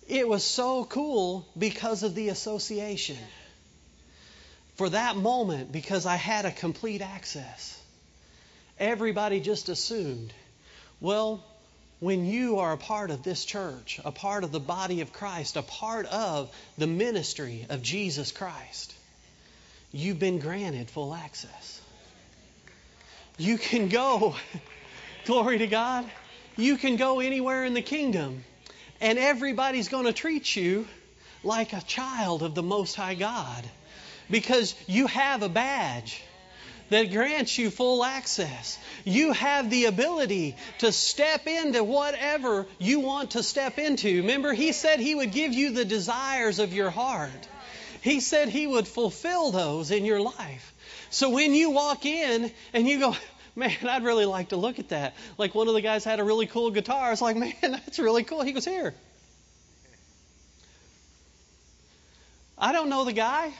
[0.07, 3.19] it was so cool because of the association.
[4.77, 7.79] For that moment, because I had a complete access,
[8.79, 10.33] everybody just assumed,
[10.99, 11.43] well,
[12.03, 15.55] when you are a part of this church, a part of the body of Christ,
[15.55, 18.93] a part of the ministry of Jesus Christ,
[19.93, 21.79] you've been granted full access.
[23.37, 24.35] You can go,
[25.25, 26.03] glory to God,
[26.57, 28.43] you can go anywhere in the kingdom,
[28.99, 30.85] and everybody's going to treat you
[31.41, 33.63] like a child of the Most High God
[34.29, 36.21] because you have a badge
[36.93, 38.77] that grants you full access.
[39.03, 44.17] You have the ability to step into whatever you want to step into.
[44.17, 47.47] Remember, He said He would give you the desires of your heart.
[48.01, 50.73] He said He would fulfill those in your life.
[51.09, 53.15] So when you walk in and you go,
[53.55, 55.15] man, I'd really like to look at that.
[55.37, 57.07] Like one of the guys had a really cool guitar.
[57.07, 58.43] I was like, man, that's really cool.
[58.43, 58.93] He goes, here.
[62.57, 63.51] I don't know the guy.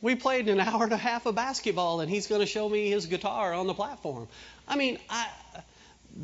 [0.00, 2.90] We played an hour and a half of basketball, and he's going to show me
[2.90, 4.28] his guitar on the platform.
[4.66, 5.28] I mean, I,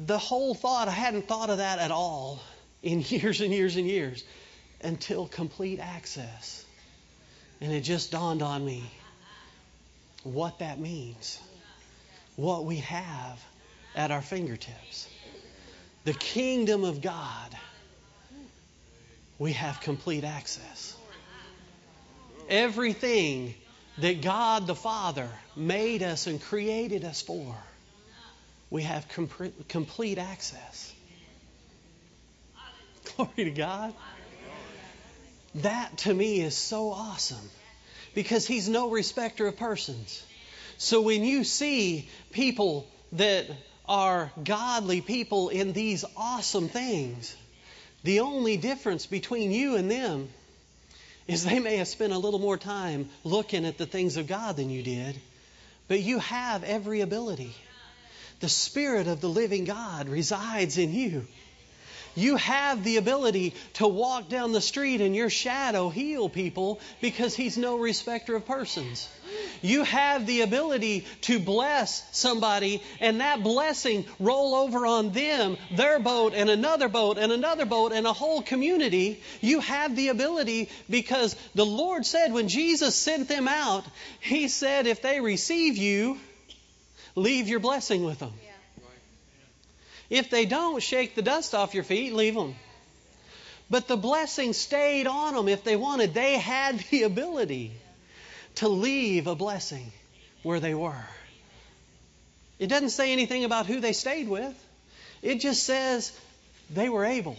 [0.07, 2.41] the whole thought, I hadn't thought of that at all
[2.83, 4.25] in years and years and years
[4.81, 6.65] until complete access.
[7.61, 8.85] And it just dawned on me
[10.23, 11.41] what that means,
[12.37, 13.43] what we have
[13.95, 15.09] at our fingertips.
[16.05, 17.57] The kingdom of God,
[19.39, 20.97] we have complete access.
[22.49, 23.55] Everything
[23.99, 27.57] that God the Father made us and created us for,
[28.71, 30.93] we have com- complete access.
[33.17, 33.95] Glory to God.
[35.57, 37.51] That to me is so awesome
[38.15, 40.25] because He's no respecter of persons.
[40.79, 43.47] So when you see people that
[43.87, 47.37] are godly people in these awesome things,
[48.03, 50.29] the only difference between you and them
[51.27, 54.57] is they may have spent a little more time looking at the things of God
[54.57, 55.19] than you did,
[55.89, 57.55] but you have every ability.
[58.41, 61.27] The Spirit of the living God resides in you.
[62.15, 67.35] You have the ability to walk down the street and your shadow heal people because
[67.35, 69.09] He's no respecter of persons.
[69.63, 75.99] You have the ability to bless somebody and that blessing roll over on them, their
[75.99, 79.23] boat, and another boat, and another boat, and a whole community.
[79.41, 83.85] You have the ability because the Lord said when Jesus sent them out,
[84.21, 86.19] He said, if they receive you,
[87.17, 88.33] leave your blessing with them.
[90.11, 92.55] If they don't, shake the dust off your feet, leave them.
[93.71, 96.15] But the blessing stayed on them if they wanted.
[96.15, 97.73] They had the ability
[98.57, 99.91] to leave a blessing
[100.43, 101.07] where they were.
[102.59, 104.55] It doesn't say anything about who they stayed with,
[105.23, 106.13] it just says
[106.71, 107.37] they were able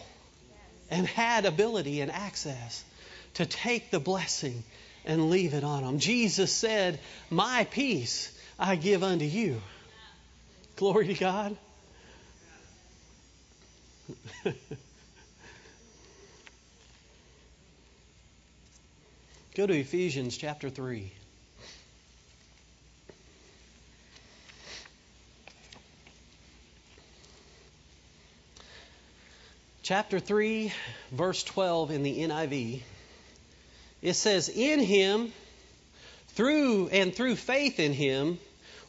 [0.90, 2.84] and had ability and access
[3.36, 4.64] to take the blessing
[5.06, 6.00] and leave it on them.
[6.00, 7.00] Jesus said,
[7.30, 9.62] My peace I give unto you.
[10.76, 11.56] Glory to God.
[19.56, 21.12] Go to Ephesians chapter 3.
[29.82, 30.74] Chapter 3,
[31.12, 32.82] verse 12 in the NIV.
[34.02, 35.32] It says, In him,
[36.30, 38.40] through and through faith in him,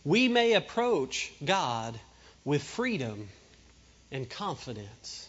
[0.05, 1.99] we may approach God
[2.45, 3.29] with freedom
[4.17, 5.29] and confidence.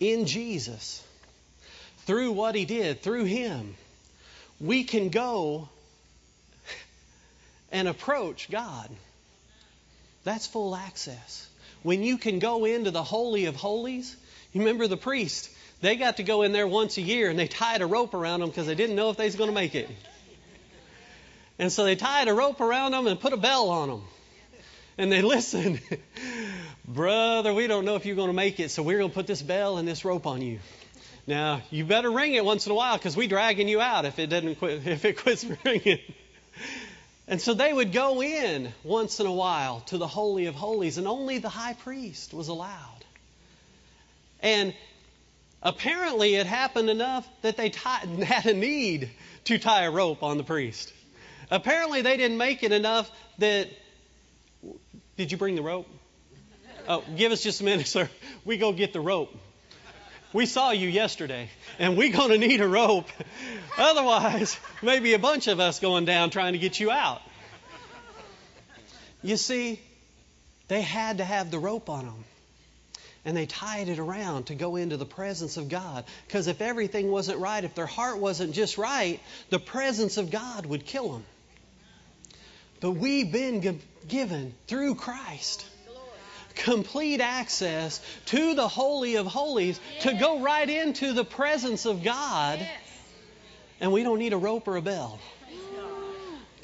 [0.00, 1.02] In Jesus,
[2.06, 3.76] through what He did, through Him,
[4.60, 5.68] we can go
[7.70, 8.90] and approach God.
[10.24, 11.48] That's full access.
[11.84, 14.14] When you can go into the Holy of Holies,
[14.52, 15.48] you remember the priest,
[15.80, 18.40] they got to go in there once a year and they tied a rope around
[18.40, 19.88] them because they didn't know if they was going to make it.
[21.60, 24.02] And so they tied a rope around them and put a bell on them.
[25.00, 25.80] And they listen.
[26.86, 29.26] Brother, we don't know if you're going to make it, so we're going to put
[29.26, 30.58] this bell and this rope on you.
[31.26, 34.18] Now, you better ring it once in a while because we're dragging you out if
[34.18, 36.00] it doesn't quit, if it quits ringing.
[37.26, 40.98] And so they would go in once in a while to the Holy of Holies,
[40.98, 43.02] and only the high priest was allowed.
[44.40, 44.74] And
[45.62, 47.72] apparently it happened enough that they
[48.22, 49.08] had a need
[49.44, 50.92] to tie a rope on the priest.
[51.50, 53.70] Apparently they didn't make it enough that.
[55.20, 55.86] Did you bring the rope?
[56.88, 58.08] Oh, give us just a minute, sir.
[58.46, 59.28] We go get the rope.
[60.32, 63.06] We saw you yesterday, and we're going to need a rope.
[63.76, 67.20] Otherwise, maybe a bunch of us going down trying to get you out.
[69.22, 69.78] You see,
[70.68, 72.24] they had to have the rope on them.
[73.24, 76.04] and they tied it around to go into the presence of God.
[76.26, 80.66] Because if everything wasn't right, if their heart wasn't just right, the presence of God
[80.66, 81.24] would kill them.
[82.80, 83.60] But we've been
[84.08, 85.66] given through Christ
[86.54, 92.66] complete access to the Holy of Holies to go right into the presence of God,
[93.80, 95.18] and we don't need a rope or a bell.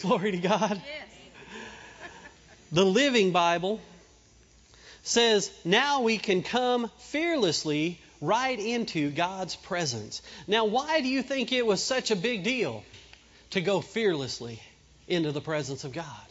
[0.00, 0.82] Glory to God.
[2.72, 3.80] The Living Bible
[5.02, 10.20] says, now we can come fearlessly right into God's presence.
[10.46, 12.84] Now, why do you think it was such a big deal
[13.50, 14.60] to go fearlessly
[15.08, 16.25] into the presence of God?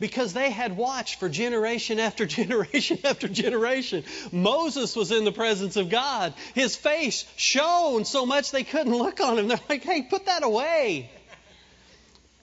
[0.00, 4.02] Because they had watched for generation after generation after generation.
[4.32, 6.34] Moses was in the presence of God.
[6.54, 9.48] His face shone so much they couldn't look on him.
[9.48, 11.10] They're like, hey, put that away.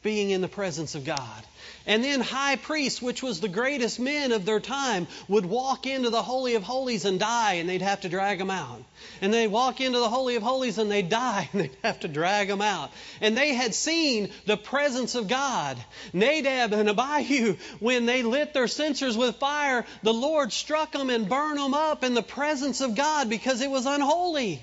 [0.03, 1.43] Being in the presence of God.
[1.87, 6.09] And then high priests, which was the greatest men of their time, would walk into
[6.09, 8.83] the Holy of Holies and die, and they'd have to drag them out.
[9.21, 12.09] And they'd walk into the Holy of Holies and they'd die, and they'd have to
[12.09, 12.91] drag them out.
[13.21, 15.77] And they had seen the presence of God.
[16.11, 21.29] Nadab and Abihu, when they lit their censers with fire, the Lord struck them and
[21.29, 24.61] burned them up in the presence of God because it was unholy.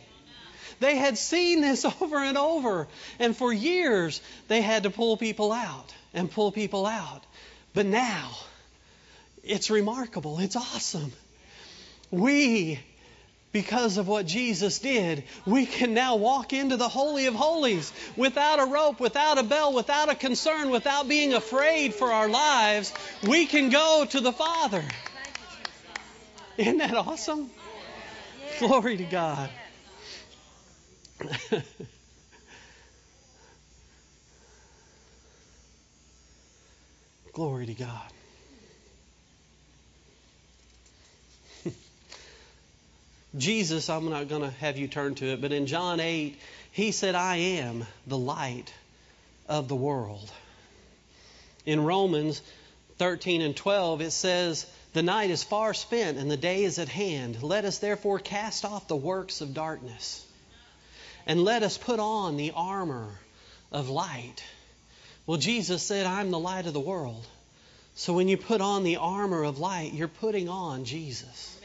[0.85, 2.87] They had seen this over and over.
[3.18, 7.22] And for years, they had to pull people out and pull people out.
[7.72, 8.32] But now,
[9.43, 10.39] it's remarkable.
[10.41, 11.11] It's awesome.
[12.11, 12.80] We,
[13.51, 18.61] because of what Jesus did, we can now walk into the Holy of Holies without
[18.61, 22.93] a rope, without a bell, without a concern, without being afraid for our lives.
[23.26, 24.85] We can go to the Father.
[26.59, 27.51] Isn't that awesome?
[28.59, 29.49] Glory to God.
[37.33, 38.12] Glory to God.
[43.37, 46.39] Jesus, I'm not going to have you turn to it, but in John 8,
[46.70, 48.72] he said, I am the light
[49.49, 50.31] of the world.
[51.66, 52.41] In Romans
[52.99, 56.89] 13 and 12, it says, The night is far spent and the day is at
[56.89, 57.43] hand.
[57.43, 60.24] Let us therefore cast off the works of darkness
[61.27, 63.09] and let us put on the armor
[63.72, 64.43] of light.
[65.27, 67.27] Well, Jesus said, I'm the light of the world.
[67.95, 71.59] So when you put on the armor of light, you're putting on Jesus.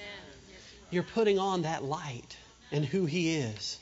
[0.91, 2.37] You're putting on that light
[2.71, 3.77] and who He is.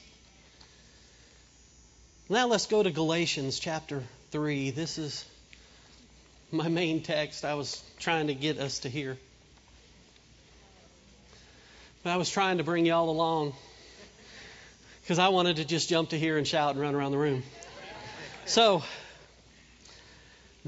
[2.29, 4.71] Now let's go to Galatians chapter 3.
[4.71, 5.25] This is
[6.51, 9.17] my main text I was trying to get us to hear.
[12.03, 13.53] But I was trying to bring you all along
[15.07, 17.41] because I wanted to just jump to here and shout and run around the room.
[18.43, 18.83] So,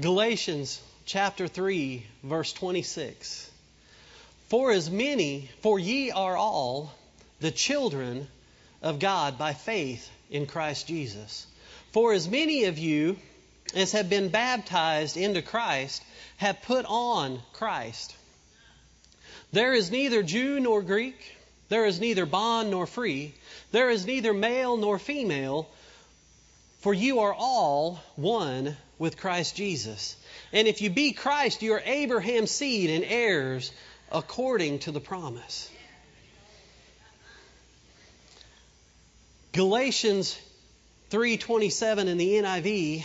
[0.00, 3.50] Galatians chapter 3, verse 26.
[4.48, 6.90] For as many, for ye are all
[7.40, 8.28] the children
[8.80, 11.46] of God by faith in Christ Jesus.
[11.92, 13.18] For as many of you
[13.74, 16.02] as have been baptized into Christ
[16.38, 18.16] have put on Christ.
[19.52, 21.36] There is neither Jew nor Greek,
[21.70, 23.32] there is neither bond nor free,
[23.70, 25.68] there is neither male nor female,
[26.80, 30.16] for you are all one with Christ Jesus.
[30.52, 33.72] And if you be Christ, you are Abraham's seed and heirs
[34.10, 35.70] according to the promise.
[39.52, 40.36] Galatians
[41.10, 43.04] 3:27 in the NIV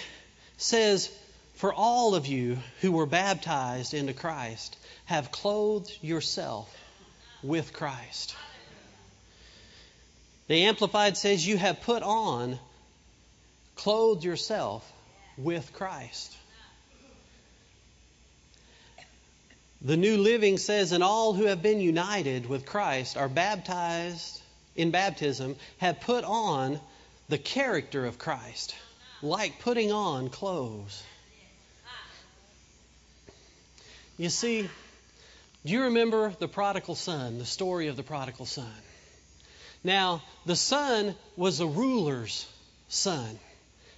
[0.58, 1.12] says,
[1.56, 6.68] "For all of you who were baptized into Christ have clothed yourself
[7.44, 8.36] with Christ."
[10.48, 12.60] The Amplified says, "You have put on,
[13.76, 14.90] clothed yourself
[15.38, 16.36] with Christ."
[19.82, 24.42] The New Living says, and all who have been united with Christ are baptized
[24.76, 26.80] in baptism, have put on
[27.30, 28.74] the character of Christ,
[29.22, 31.04] like putting on clothes.
[34.18, 34.70] You see,
[35.66, 38.74] do you remember the prodigal son, the story of the prodigal son?
[39.86, 42.48] Now, the son was a ruler's
[42.90, 43.40] son,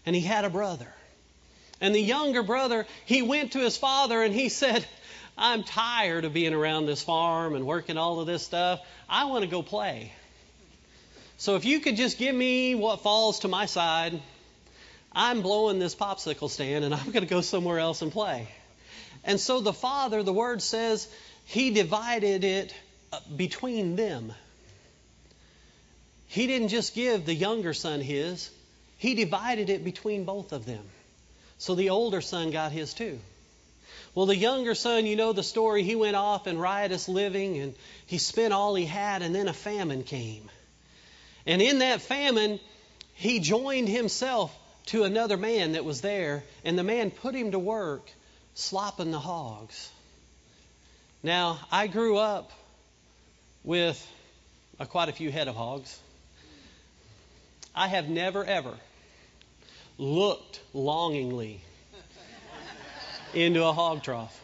[0.06, 0.94] and he had a brother.
[1.80, 4.86] And the younger brother, he went to his father and he said,
[5.38, 8.82] I'm tired of being around this farm and working all of this stuff.
[9.08, 10.12] I want to go play.
[11.38, 14.20] So if you could just give me what falls to my side,
[15.14, 18.50] I'm blowing this popsicle stand and I'm going to go somewhere else and play.
[19.24, 21.08] And so the father, the word says,
[21.46, 22.76] he divided it
[23.38, 24.34] between them.
[26.28, 28.50] He didn't just give the younger son his,
[28.98, 30.84] he divided it between both of them.
[31.58, 33.20] So the older son got his too.
[34.14, 37.76] Well, the younger son, you know the story, he went off in riotous living and
[38.08, 40.50] he spent all he had, and then a famine came.
[41.46, 42.60] And in that famine,
[43.14, 44.56] he joined himself
[44.88, 48.10] to another man that was there, and the man put him to work
[48.54, 49.90] slopping the hogs.
[51.24, 52.52] Now, I grew up
[53.64, 54.06] with
[54.80, 56.00] uh, quite a few head of hogs.
[57.78, 58.74] I have never, ever
[60.00, 61.62] looked longingly
[63.36, 64.36] into a hog trough.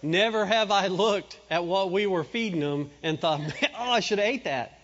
[0.00, 3.40] Never have I looked at what we were feeding them and thought,
[3.76, 4.80] oh, I should have ate that.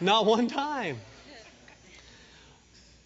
[0.00, 0.98] Not one time.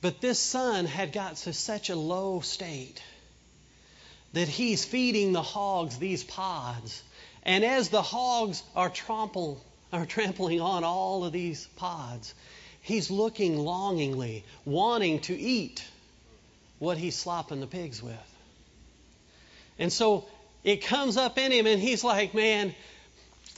[0.00, 3.02] But this son had got to such a low state
[4.34, 7.02] that he's feeding the hogs these pods.
[7.42, 9.60] And as the hogs are, trample,
[10.00, 12.34] are trampling on all of these pods,
[12.80, 15.84] he's looking longingly, wanting to eat
[16.80, 18.14] what he's slopping the pigs with.
[19.78, 20.26] And so
[20.64, 22.74] it comes up in him, and he's like, man,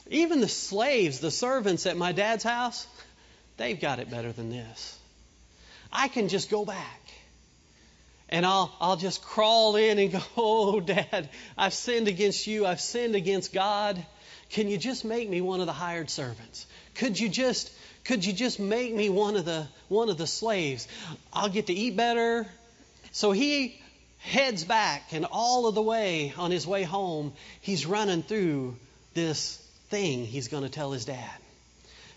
[0.08, 2.86] even the slaves, the servants at my dad's house,
[3.56, 4.98] they've got it better than this.
[5.92, 7.00] I can just go back.
[8.28, 12.66] And I'll, I'll just crawl in and go, Oh, Dad, I've sinned against you.
[12.66, 14.04] I've sinned against God.
[14.50, 16.66] Can you just make me one of the hired servants?
[16.94, 17.70] Could you just,
[18.04, 20.86] could you just make me one of the, one of the slaves?
[21.32, 22.46] I'll get to eat better.
[23.12, 23.80] So he
[24.18, 28.76] heads back, and all of the way on his way home, he's running through
[29.14, 29.56] this
[29.88, 31.30] thing he's going to tell his dad.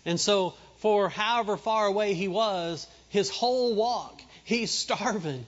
[0.04, 5.44] And so, for however far away he was, his whole walk, he's starving.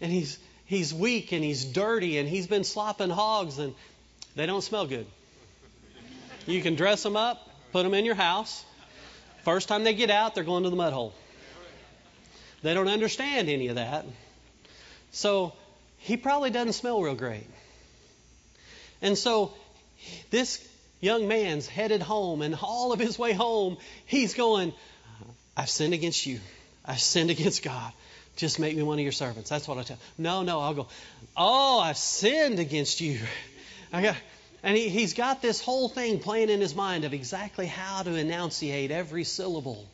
[0.00, 3.74] And he's, he's weak and he's dirty and he's been slopping hogs and
[4.34, 5.06] they don't smell good.
[6.46, 8.64] You can dress them up, put them in your house.
[9.44, 11.12] First time they get out, they're going to the mud hole.
[12.62, 14.04] They don't understand any of that.
[15.12, 15.52] So
[15.98, 17.46] he probably doesn't smell real great.
[19.02, 19.52] And so
[20.30, 20.66] this
[21.00, 23.76] young man's headed home, and all of his way home,
[24.06, 24.72] he's going,
[25.56, 26.40] I've sinned against you.
[26.84, 27.92] I've sinned against God.
[28.36, 29.48] Just make me one of your servants.
[29.48, 29.98] That's what I tell.
[30.18, 30.88] No, no, I'll go.
[31.36, 33.20] Oh, I've sinned against you.
[33.92, 34.16] I got,
[34.62, 38.14] and he, he's got this whole thing playing in his mind of exactly how to
[38.14, 39.86] enunciate every syllable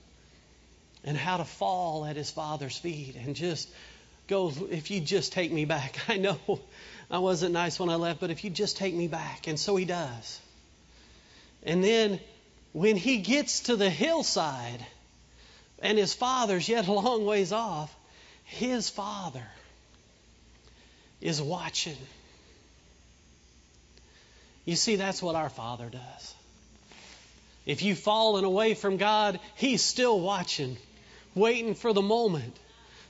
[1.04, 3.68] and how to fall at his father's feet and just
[4.28, 5.98] go, if you just take me back.
[6.08, 6.38] I know
[7.10, 9.46] I wasn't nice when I left, but if you just take me back.
[9.46, 10.40] And so he does.
[11.64, 12.20] And then
[12.72, 14.84] when he gets to the hillside
[15.80, 17.94] and his father's yet a long ways off,
[18.44, 19.46] his father
[21.20, 21.96] is watching.
[24.64, 26.34] You see, that's what our Father does.
[27.66, 30.76] If you've fallen away from God, He's still watching,
[31.34, 32.56] waiting for the moment,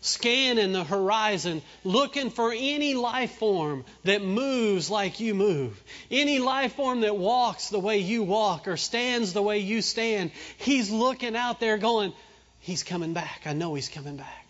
[0.03, 5.81] scanning the horizon, looking for any life form that moves like you move,
[6.11, 10.33] any life form that walks the way you walk or stands the way you stand.
[10.59, 12.13] He's looking out there going,
[12.61, 13.43] He's coming back.
[13.47, 14.47] I know He's coming back.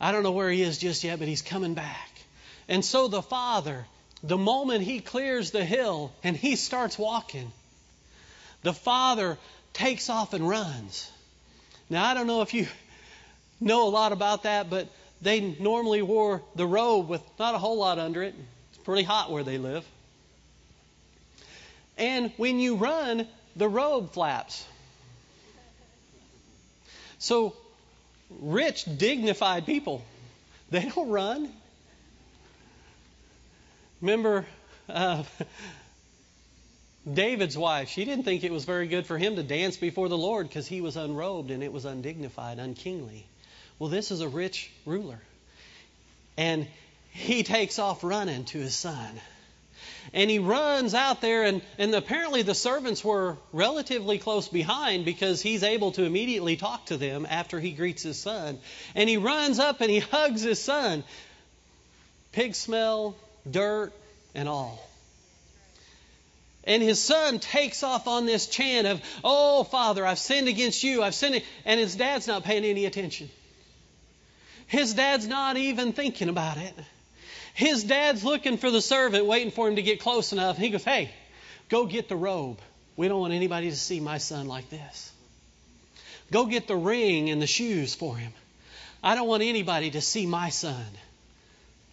[0.00, 2.10] I don't know where He is just yet, but He's coming back.
[2.68, 3.86] And so the Father,
[4.22, 7.50] the moment He clears the hill and He starts walking,
[8.62, 9.38] the Father
[9.72, 11.10] takes off and runs.
[11.88, 12.66] Now, I don't know if you
[13.60, 14.88] know a lot about that, but
[15.22, 18.34] they normally wore the robe with not a whole lot under it.
[18.70, 19.84] It's pretty hot where they live.
[21.98, 24.64] And when you run, the robe flaps.
[27.18, 27.54] So,
[28.40, 30.02] rich, dignified people,
[30.70, 31.52] they don't run.
[34.00, 34.46] Remember
[34.88, 35.24] uh,
[37.10, 40.16] David's wife, she didn't think it was very good for him to dance before the
[40.16, 43.26] Lord because he was unrobed and it was undignified, unkingly.
[43.78, 45.20] Well, this is a rich ruler.
[46.36, 46.66] And
[47.10, 49.20] he takes off running to his son.
[50.12, 55.42] And he runs out there, and, and apparently the servants were relatively close behind because
[55.42, 58.58] he's able to immediately talk to them after he greets his son.
[58.94, 61.04] And he runs up and he hugs his son.
[62.32, 63.14] Pig smell,
[63.48, 63.92] dirt,
[64.34, 64.86] and all.
[66.64, 71.02] And his son takes off on this chant of, Oh, Father, I've sinned against you.
[71.02, 71.42] I've sinned.
[71.64, 73.30] And his dad's not paying any attention.
[74.66, 76.74] His dad's not even thinking about it.
[77.54, 80.56] His dad's looking for the servant, waiting for him to get close enough.
[80.58, 81.10] He goes, Hey,
[81.68, 82.60] go get the robe.
[82.96, 85.10] We don't want anybody to see my son like this.
[86.30, 88.32] Go get the ring and the shoes for him.
[89.02, 90.84] I don't want anybody to see my son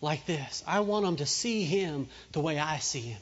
[0.01, 0.63] like this.
[0.67, 3.19] I want them to see him the way I see him.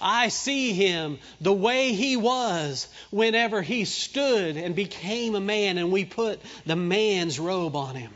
[0.00, 5.90] I see him the way he was whenever he stood and became a man and
[5.90, 8.12] we put the man's robe on him.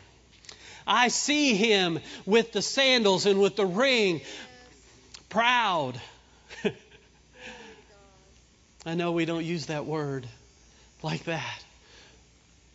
[0.87, 4.21] I see him with the sandals and with the ring,
[5.29, 6.01] proud.
[8.87, 10.27] I know we don't use that word
[11.03, 11.65] like that,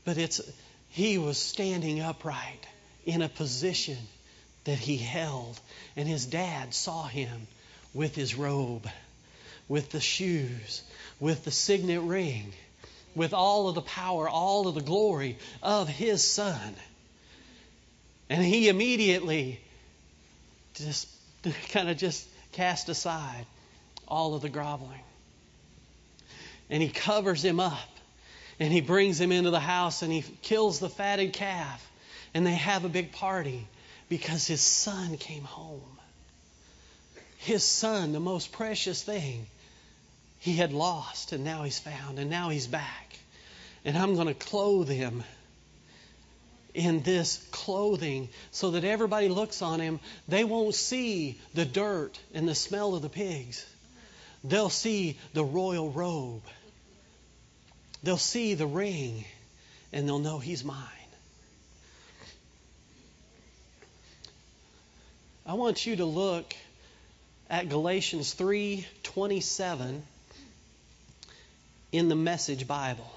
[0.03, 0.41] but it's
[0.89, 2.67] he was standing upright
[3.05, 3.97] in a position
[4.67, 5.57] that he held,
[5.95, 7.47] and his dad saw him
[7.93, 8.85] with his robe,
[9.69, 10.83] with the shoes,
[11.21, 12.51] with the signet ring,
[13.15, 16.75] with all of the power, all of the glory of his son.
[18.29, 19.61] And he immediately
[20.75, 21.07] just
[21.71, 23.45] kind of just cast aside
[24.05, 24.99] all of the groveling.
[26.69, 27.89] And he covers him up.
[28.59, 31.89] And he brings him into the house and he kills the fatted calf.
[32.33, 33.65] And they have a big party
[34.09, 35.97] because his son came home.
[37.37, 39.45] His son, the most precious thing
[40.39, 43.17] he had lost, and now he's found, and now he's back.
[43.83, 45.23] And I'm going to clothe him
[46.73, 49.99] in this clothing so that everybody looks on him.
[50.27, 53.65] They won't see the dirt and the smell of the pigs,
[54.43, 56.43] they'll see the royal robe,
[58.03, 59.25] they'll see the ring,
[59.91, 60.96] and they'll know he's mine.
[65.49, 66.53] I want you to look
[67.49, 70.01] at Galatians 3:27
[71.93, 73.09] in the Message Bible.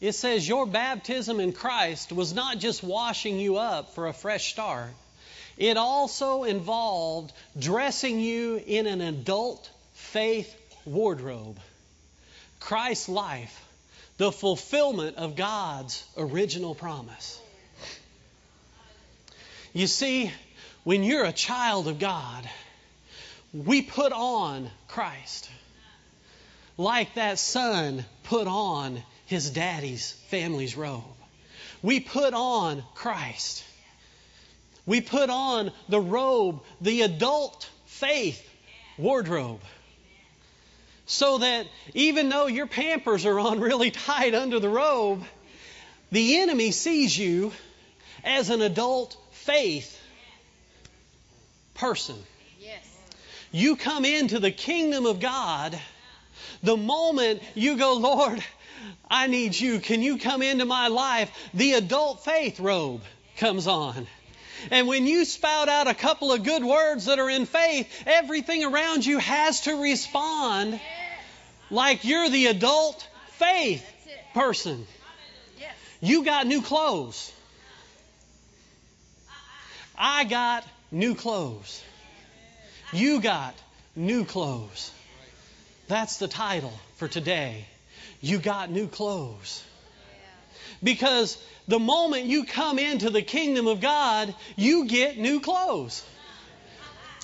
[0.00, 4.52] It says your baptism in Christ was not just washing you up for a fresh
[4.52, 4.94] start.
[5.56, 11.58] It also involved dressing you in an adult faith wardrobe.
[12.60, 13.63] Christ's life
[14.16, 17.40] the fulfillment of God's original promise.
[19.72, 20.32] You see,
[20.84, 22.48] when you're a child of God,
[23.52, 25.50] we put on Christ
[26.76, 31.02] like that son put on his daddy's family's robe.
[31.82, 33.64] We put on Christ.
[34.86, 38.48] We put on the robe, the adult faith
[38.98, 39.60] wardrobe
[41.06, 45.24] so that even though your pampers are on really tight under the robe,
[46.10, 47.52] the enemy sees you
[48.22, 50.00] as an adult faith
[51.74, 52.16] person.
[52.60, 52.82] Yes.
[53.52, 55.78] You come into the kingdom of God
[56.62, 58.42] the moment you go, Lord,
[59.10, 59.80] I need you.
[59.80, 61.30] Can you come into my life?
[61.52, 63.02] The adult faith robe
[63.36, 64.06] comes on.
[64.70, 68.64] And when you spout out a couple of good words that are in faith, everything
[68.64, 70.80] around you has to respond
[71.70, 73.84] like you're the adult faith
[74.34, 74.86] person.
[76.00, 77.32] You got new clothes.
[79.96, 81.82] I got new clothes.
[82.92, 83.54] You got
[83.96, 84.90] new clothes.
[85.88, 87.66] That's the title for today.
[88.20, 89.62] You got new clothes.
[90.82, 96.04] Because the moment you come into the kingdom of God, you get new clothes.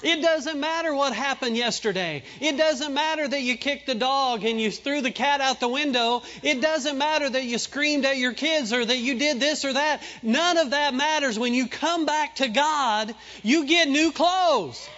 [0.02, 2.22] It doesn't matter what happened yesterday.
[2.40, 5.68] It doesn't matter that you kicked the dog and you threw the cat out the
[5.68, 6.22] window.
[6.42, 9.74] It doesn't matter that you screamed at your kids or that you did this or
[9.74, 10.02] that.
[10.22, 11.38] None of that matters.
[11.38, 14.88] When you come back to God, you get new clothes.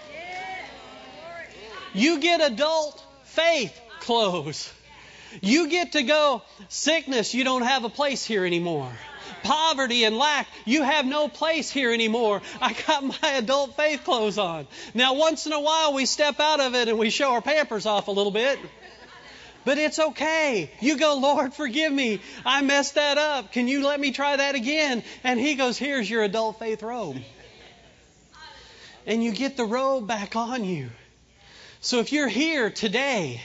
[1.95, 4.73] You get adult faith clothes.
[5.41, 8.93] You get to go, sickness, you don't have a place here anymore
[9.43, 12.43] poverty and lack, you have no place here anymore.
[12.61, 14.67] I got my adult faith clothes on.
[14.95, 17.87] Now, once in a while, we step out of it and we show our pampers
[17.87, 18.59] off a little bit.
[19.65, 20.71] But it's okay.
[20.81, 22.21] You go, Lord, forgive me.
[22.45, 23.53] I messed that up.
[23.53, 25.05] Can you let me try that again?
[25.23, 27.19] And He goes, Here's your adult faith robe.
[29.07, 30.91] And you get the robe back on you.
[31.81, 33.41] So if you're here today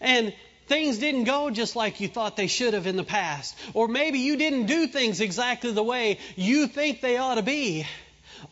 [0.00, 0.32] and
[0.68, 4.20] things didn't go just like you thought they should have in the past, or maybe
[4.20, 7.86] you didn't do things exactly the way you think they ought to be,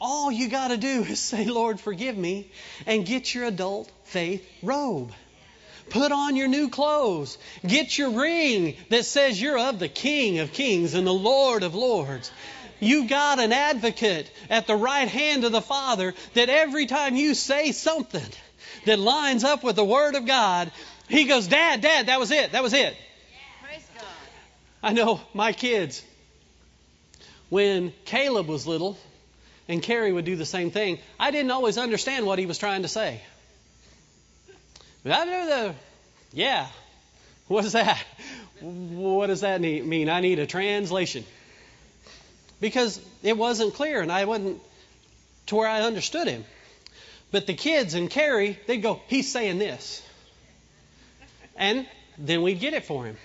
[0.01, 2.51] all you got to do is say, Lord, forgive me,
[2.87, 5.13] and get your adult faith robe.
[5.89, 7.39] Put on your new clothes.
[7.65, 11.77] Get your ring that says you're of the King of Kings and the Lord of
[11.77, 12.33] Lords.
[12.81, 17.35] You got an advocate at the right hand of the Father that every time you
[17.35, 18.27] say something
[18.85, 20.73] that lines up with the Word of God,
[21.09, 22.53] he goes, Dad, Dad, that was it.
[22.53, 22.97] That was it.
[23.63, 23.83] Praise
[24.83, 26.05] I know my kids,
[27.49, 28.99] when Caleb was little,
[29.69, 32.83] and Carrie would do the same thing, I didn't always understand what he was trying
[32.83, 33.21] to say.
[36.33, 36.67] Yeah.
[37.49, 38.05] What is that?
[38.61, 40.09] What does that mean?
[40.09, 41.25] I need a translation.
[42.61, 44.61] Because it wasn't clear and I wasn't
[45.47, 46.45] to where I understood him.
[47.31, 50.03] But the kids and Carrie, they'd go, he's saying this.
[51.57, 51.87] And
[52.19, 53.17] then we'd get it for him.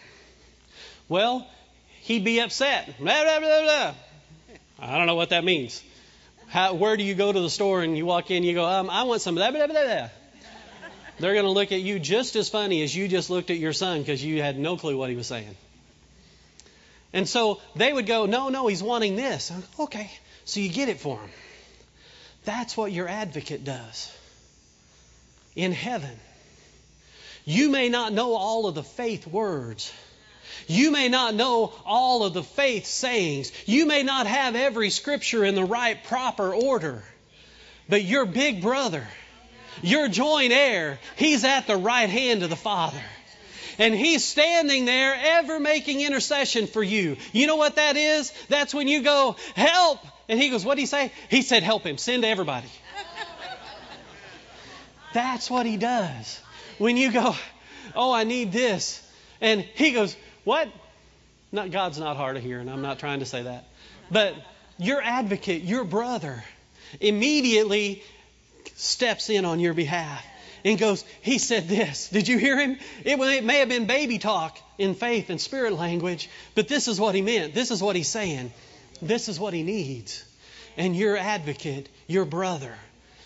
[1.10, 1.48] Well,
[2.02, 2.98] he'd be upset.
[3.00, 3.94] Blah, blah, blah, blah.
[4.80, 5.84] I don't know what that means.
[6.48, 8.90] How, where do you go to the store and you walk in, you go, um,
[8.90, 10.10] I want some blah, blah, blah, blah.
[11.20, 13.74] They're going to look at you just as funny as you just looked at your
[13.74, 15.56] son because you had no clue what he was saying.
[17.14, 19.52] And so they would go, No, no, he's wanting this.
[19.80, 20.10] Okay,
[20.46, 21.30] so you get it for him.
[22.46, 24.12] That's what your advocate does
[25.56, 26.18] in heaven.
[27.52, 29.92] You may not know all of the faith words.
[30.68, 33.52] You may not know all of the faith sayings.
[33.66, 37.04] You may not have every scripture in the right, proper order.
[37.90, 39.06] But your big brother,
[39.82, 43.04] your joint heir, he's at the right hand of the Father.
[43.78, 47.18] And he's standing there ever making intercession for you.
[47.34, 48.32] You know what that is?
[48.48, 50.00] That's when you go, help.
[50.30, 51.12] And he goes, what did he say?
[51.30, 51.98] He said, help him.
[51.98, 52.70] Send to everybody.
[55.14, 56.40] That's what he does.
[56.82, 57.36] When you go,
[57.96, 59.08] oh, I need this.
[59.40, 60.68] And he goes, what?
[61.52, 62.68] Not, God's not hard of hearing.
[62.70, 63.66] I'm not trying to say that.
[64.10, 64.34] But
[64.80, 66.44] your advocate, your brother,
[67.00, 68.02] immediately
[68.78, 70.26] steps in on your behalf
[70.66, 72.10] and goes, He said this.
[72.10, 72.80] Did you hear him?
[73.06, 77.14] It may have been baby talk in faith and spirit language, but this is what
[77.14, 77.54] he meant.
[77.54, 78.52] This is what he's saying.
[79.04, 80.26] This is what he needs.
[80.78, 82.74] And your advocate, your brother,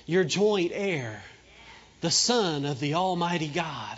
[0.05, 1.23] your joint heir,
[2.05, 3.97] the Son of the Almighty God,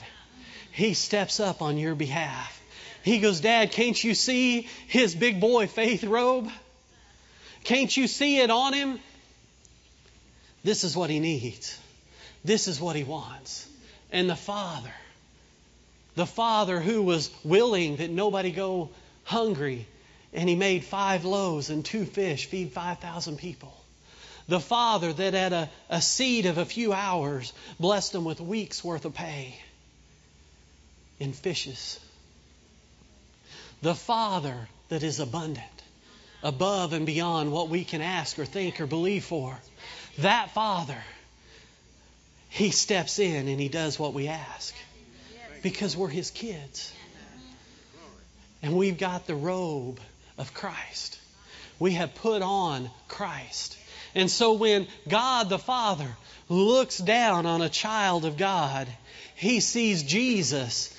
[0.72, 2.58] he steps up on your behalf.
[3.04, 6.50] He goes, Dad, can't you see his big boy faith robe?
[7.66, 9.00] Can't you see it on him?
[10.64, 11.78] This is what he needs.
[12.46, 13.68] This is what he wants.
[14.10, 14.94] And the Father,
[16.16, 18.90] the Father who was willing that nobody go
[19.26, 19.86] hungry,
[20.32, 23.78] and he made five loaves and two fish feed 5,000 people.
[24.48, 28.84] The Father that at a, a seed of a few hours blessed them with weeks
[28.84, 29.60] worth of pay
[31.20, 32.00] in fishes.
[33.82, 35.66] The Father that is abundant,
[36.44, 39.58] above and beyond what we can ask or think or believe for.
[40.20, 41.04] That Father
[42.50, 44.74] he steps in and He does what we ask
[45.62, 46.92] because we're His kids.
[48.64, 50.00] And we've got the robe
[50.38, 51.20] of Christ.
[51.78, 53.78] We have put on Christ.
[54.18, 56.18] And so when God the Father
[56.50, 58.88] looks down on a child of God,
[59.36, 60.92] He sees Jesus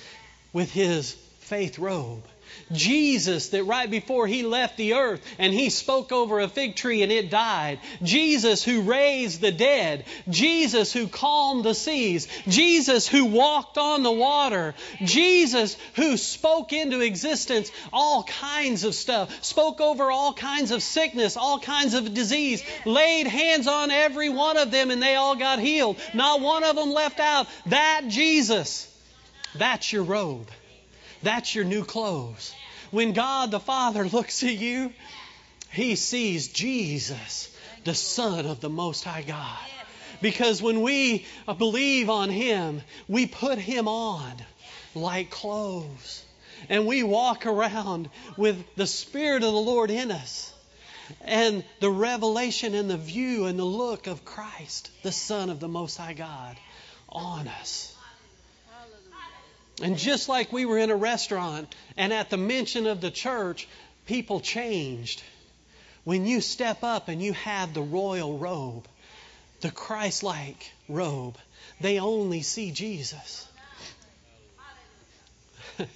[0.53, 2.23] with His faith robe.
[2.71, 7.01] Jesus, that right before he left the earth and he spoke over a fig tree
[7.01, 7.79] and it died.
[8.03, 10.05] Jesus, who raised the dead.
[10.29, 12.27] Jesus, who calmed the seas.
[12.47, 14.75] Jesus, who walked on the water.
[15.03, 19.43] Jesus, who spoke into existence all kinds of stuff.
[19.43, 22.63] Spoke over all kinds of sickness, all kinds of disease.
[22.85, 25.97] Laid hands on every one of them and they all got healed.
[26.13, 27.47] Not one of them left out.
[27.65, 28.87] That Jesus,
[29.55, 30.47] that's your robe.
[31.23, 32.53] That's your new clothes.
[32.91, 34.93] When God the Father looks at you,
[35.71, 39.57] He sees Jesus, the Son of the Most High God.
[40.21, 44.33] Because when we uh, believe on Him, we put Him on
[44.95, 46.25] like clothes.
[46.67, 50.53] And we walk around with the Spirit of the Lord in us.
[51.21, 55.67] And the revelation and the view and the look of Christ, the Son of the
[55.67, 56.57] Most High God,
[57.07, 57.88] on us.
[59.81, 63.67] And just like we were in a restaurant and at the mention of the church,
[64.05, 65.23] people changed.
[66.03, 68.87] When you step up and you have the royal robe,
[69.61, 71.37] the Christ like robe,
[71.79, 73.47] they only see Jesus.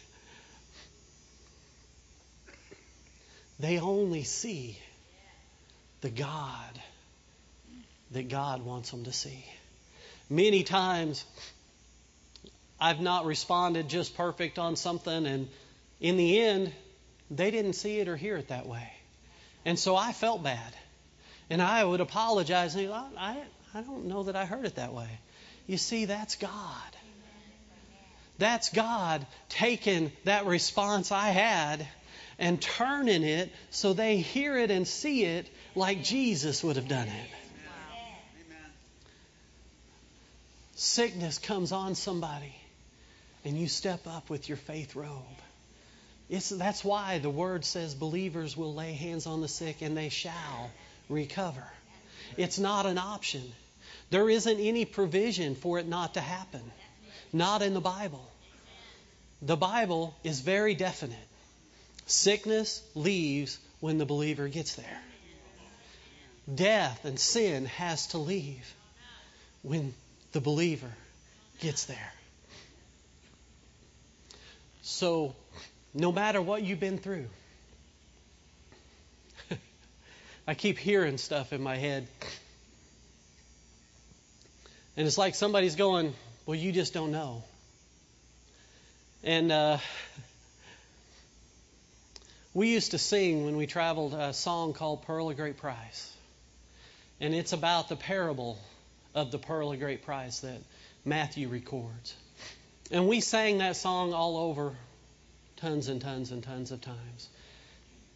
[3.59, 4.77] they only see
[6.01, 6.79] the God
[8.11, 9.45] that God wants them to see.
[10.29, 11.25] Many times,
[12.83, 15.47] I've not responded just perfect on something, and
[16.01, 16.73] in the end,
[17.31, 18.91] they didn't see it or hear it that way.
[19.63, 20.75] And so I felt bad.
[21.49, 24.91] And I would apologize and I, I, I don't know that I heard it that
[24.91, 25.07] way.
[25.65, 26.51] You see, that's God.
[28.37, 31.87] That's God taking that response I had
[32.37, 37.07] and turning it so they hear it and see it like Jesus would have done
[37.07, 37.29] it.
[40.75, 42.53] Sickness comes on somebody
[43.45, 45.39] and you step up with your faith robe.
[46.29, 50.09] It's, that's why the word says believers will lay hands on the sick and they
[50.09, 50.71] shall
[51.09, 51.63] recover.
[52.37, 53.43] It's not an option.
[54.09, 56.61] There isn't any provision for it not to happen.
[57.31, 58.25] Not in the Bible.
[59.41, 61.17] The Bible is very definite.
[62.05, 65.01] Sickness leaves when the believer gets there.
[66.53, 68.73] Death and sin has to leave
[69.61, 69.93] when
[70.31, 70.91] the believer
[71.59, 72.13] gets there.
[74.83, 75.33] So
[75.93, 77.27] no matter what you've been through.
[80.47, 82.05] I keep hearing stuff in my head.
[84.97, 86.13] And it's like somebody's going,
[86.45, 87.45] Well, you just don't know.
[89.23, 89.77] And uh,
[92.53, 96.11] we used to sing when we traveled a song called Pearl of Great Price.
[97.21, 98.59] And it's about the parable
[99.15, 100.59] of the pearl of great price that
[101.05, 102.15] Matthew records.
[102.93, 104.75] And we sang that song all over
[105.57, 107.27] tons and tons and tons of times.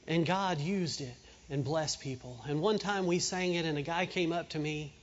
[0.06, 1.16] And God used it
[1.50, 2.40] and blessed people.
[2.48, 4.94] And one time we sang it, and a guy came up to me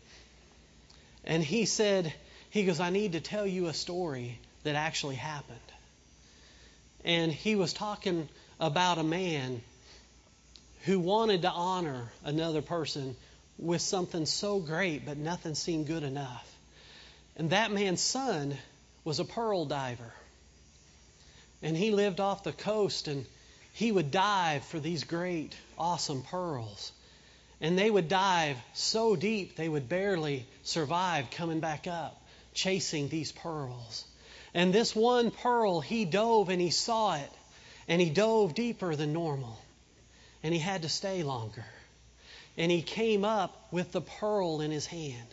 [1.24, 2.14] and he said,
[2.50, 5.58] He goes, I need to tell you a story that actually happened.
[7.04, 8.28] And he was talking
[8.60, 9.60] about a man
[10.82, 13.16] who wanted to honor another person
[13.58, 16.48] with something so great, but nothing seemed good enough.
[17.36, 18.56] And that man's son
[19.04, 20.12] was a pearl diver.
[21.62, 23.24] And he lived off the coast and
[23.72, 26.92] he would dive for these great, awesome pearls.
[27.60, 32.20] And they would dive so deep they would barely survive coming back up,
[32.52, 34.04] chasing these pearls.
[34.54, 37.30] And this one pearl, he dove and he saw it,
[37.88, 39.58] and he dove deeper than normal.
[40.42, 41.64] And he had to stay longer.
[42.56, 45.28] And he came up with the pearl in his hand.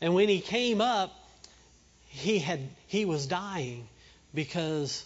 [0.00, 1.12] And when he came up,
[2.16, 3.86] he had he was dying
[4.32, 5.04] because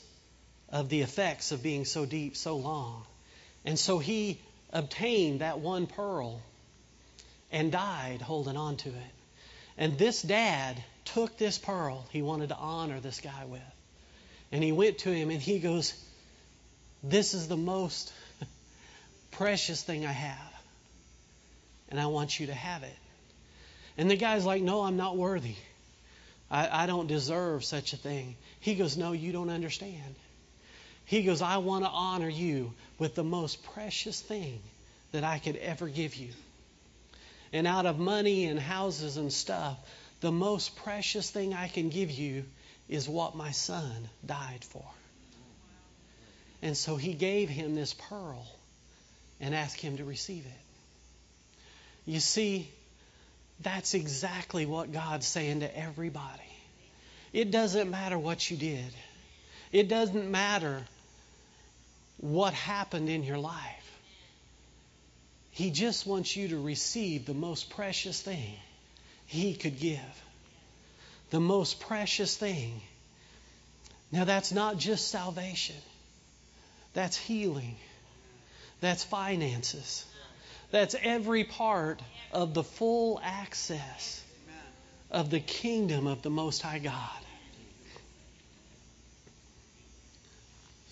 [0.69, 3.05] of the effects of being so deep so long.
[3.65, 4.41] And so he
[4.73, 6.41] obtained that one pearl
[7.51, 9.15] and died holding on to it.
[9.77, 13.61] And this dad took this pearl he wanted to honor this guy with.
[14.53, 15.93] And he went to him and he goes,
[17.03, 18.13] This is the most
[19.33, 20.53] precious thing I have.
[21.89, 22.99] And I want you to have it.
[23.99, 25.57] And the guy's like, No, I'm not worthy.
[26.51, 28.37] I, I don't deserve such a thing.
[28.59, 30.15] He goes, No, you don't understand.
[31.05, 34.61] He goes, I want to honor you with the most precious thing
[35.13, 36.31] that I could ever give you.
[37.53, 39.77] And out of money and houses and stuff,
[40.21, 42.45] the most precious thing I can give you
[42.89, 44.85] is what my son died for.
[46.63, 48.47] And so he gave him this pearl
[49.41, 52.11] and asked him to receive it.
[52.11, 52.71] You see,
[53.63, 56.43] that's exactly what God's saying to everybody.
[57.33, 58.93] It doesn't matter what you did,
[59.73, 60.85] it doesn't matter
[62.19, 63.81] what happened in your life.
[65.53, 68.55] He just wants you to receive the most precious thing
[69.27, 70.25] He could give.
[71.31, 72.81] The most precious thing.
[74.13, 75.77] Now, that's not just salvation,
[76.95, 77.77] that's healing,
[78.81, 80.05] that's finances,
[80.71, 82.01] that's every part
[82.33, 84.23] of the full access
[85.11, 87.19] of the kingdom of the Most High God.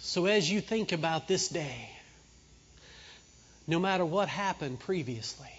[0.00, 1.90] So, as you think about this day,
[3.66, 5.52] no matter what happened previously,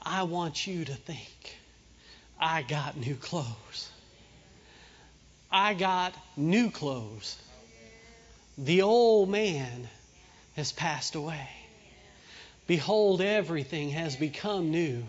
[0.00, 1.58] I want you to think
[2.40, 3.90] I got new clothes.
[5.50, 7.36] I got new clothes.
[8.56, 9.88] The old man
[10.56, 11.48] has passed away.
[12.72, 15.04] Behold, everything has become new.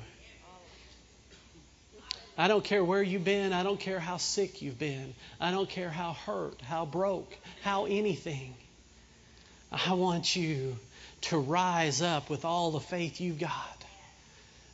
[2.37, 3.53] I don't care where you've been.
[3.53, 5.15] I don't care how sick you've been.
[5.39, 8.53] I don't care how hurt, how broke, how anything.
[9.71, 10.75] I want you
[11.21, 13.85] to rise up with all the faith you've got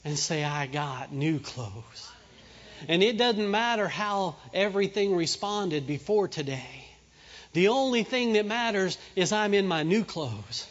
[0.03, 2.11] and say, I got new clothes.
[2.87, 6.87] And it doesn't matter how everything responded before today.
[7.53, 10.65] The only thing that matters is I'm in my new clothes.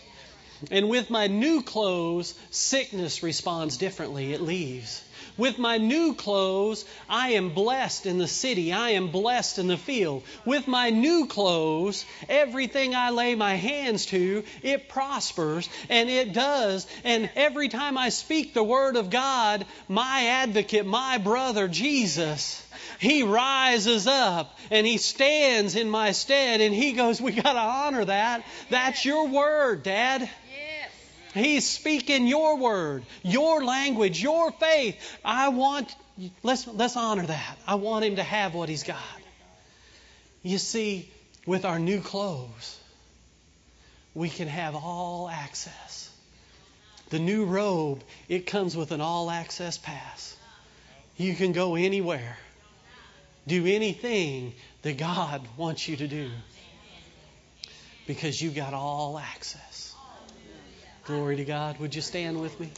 [0.70, 4.32] And with my new clothes, sickness responds differently.
[4.32, 5.02] It leaves.
[5.38, 8.72] With my new clothes, I am blessed in the city.
[8.72, 10.24] I am blessed in the field.
[10.44, 16.88] With my new clothes, everything I lay my hands to, it prospers and it does.
[17.04, 22.60] And every time I speak the word of God, my advocate, my brother, Jesus,
[22.98, 27.58] he rises up and he stands in my stead and he goes, We got to
[27.60, 28.44] honor that.
[28.70, 30.28] That's your word, Dad.
[31.38, 34.96] He's speaking your word, your language, your faith.
[35.24, 35.94] I want,
[36.42, 37.58] let's, let's honor that.
[37.66, 38.98] I want him to have what he's got.
[40.42, 41.10] You see,
[41.46, 42.78] with our new clothes,
[44.14, 46.10] we can have all access.
[47.10, 50.36] The new robe, it comes with an all access pass.
[51.16, 52.36] You can go anywhere,
[53.46, 56.30] do anything that God wants you to do
[58.06, 59.67] because you got all access.
[61.08, 61.80] Glory to God.
[61.80, 62.70] Would you stand with me?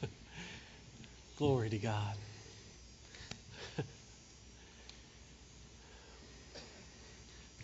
[1.36, 2.14] Glory to God.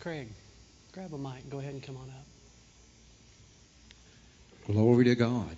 [0.01, 0.27] Craig,
[0.91, 1.49] grab a mic.
[1.49, 2.28] Go ahead and come on up.
[4.71, 5.57] Glory to God.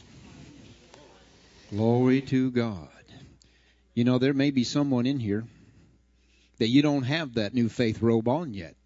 [1.70, 2.88] Glory to God.
[3.92, 5.44] You know, there may be someone in here
[6.58, 8.76] that you don't have that new faith robe on yet.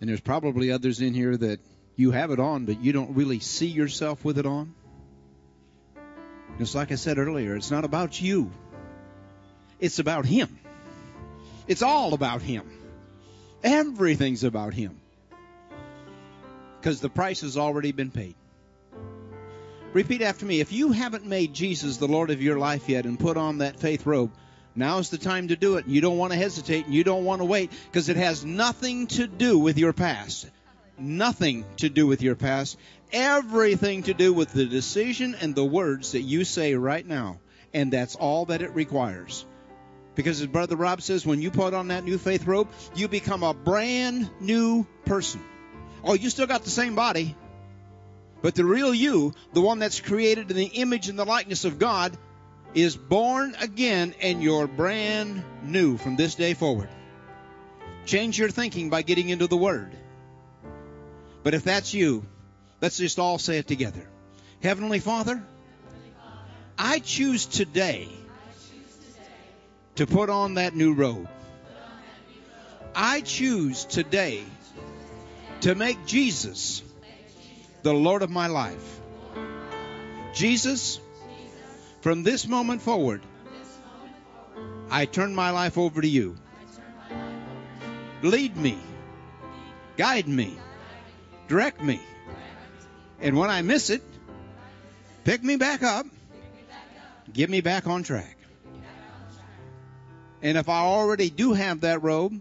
[0.00, 1.60] And there's probably others in here that
[1.96, 4.74] you have it on, but you don't really see yourself with it on.
[6.58, 8.50] Just like I said earlier, it's not about you,
[9.80, 10.58] it's about Him.
[11.66, 12.68] It's all about Him.
[13.62, 14.97] Everything's about Him.
[16.80, 18.34] Because the price has already been paid.
[19.92, 20.60] Repeat after me.
[20.60, 23.80] If you haven't made Jesus the Lord of your life yet and put on that
[23.80, 24.32] faith robe,
[24.74, 25.86] now's the time to do it.
[25.86, 29.06] You don't want to hesitate and you don't want to wait because it has nothing
[29.08, 30.48] to do with your past.
[30.98, 32.76] Nothing to do with your past.
[33.12, 37.40] Everything to do with the decision and the words that you say right now.
[37.72, 39.46] And that's all that it requires.
[40.14, 43.42] Because as Brother Rob says, when you put on that new faith robe, you become
[43.42, 45.40] a brand new person.
[46.04, 47.34] Oh, you still got the same body.
[48.40, 51.78] But the real you, the one that's created in the image and the likeness of
[51.78, 52.16] God,
[52.74, 56.88] is born again and you're brand new from this day forward.
[58.04, 59.92] Change your thinking by getting into the Word.
[61.42, 62.24] But if that's you,
[62.80, 64.08] let's just all say it together.
[64.62, 65.42] Heavenly Father,
[66.78, 68.08] I choose today
[69.96, 71.28] to put on that new robe.
[72.94, 74.44] I choose today
[75.62, 76.82] to make Jesus
[77.82, 79.00] the Lord of my life.
[80.34, 81.00] Jesus,
[82.00, 83.22] from this moment forward,
[84.90, 86.36] I turn my life over to you.
[88.22, 88.78] Lead me,
[89.96, 90.58] guide me,
[91.46, 92.00] direct me.
[93.20, 94.02] And when I miss it,
[95.24, 96.06] pick me back up,
[97.32, 98.36] get me back on track.
[100.40, 102.40] And if I already do have that robe,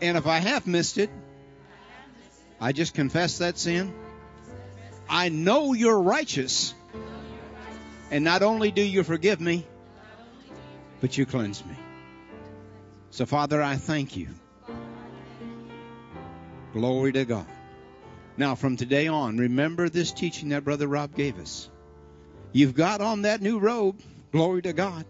[0.00, 1.10] and if I have missed it,
[2.62, 3.92] I just confess that sin.
[5.08, 6.74] I know you're righteous.
[8.12, 9.66] And not only do you forgive me,
[11.00, 11.74] but you cleanse me.
[13.10, 14.28] So, Father, I thank you.
[16.72, 17.46] Glory to God.
[18.36, 21.68] Now, from today on, remember this teaching that Brother Rob gave us.
[22.52, 24.00] You've got on that new robe.
[24.30, 25.04] Glory to God.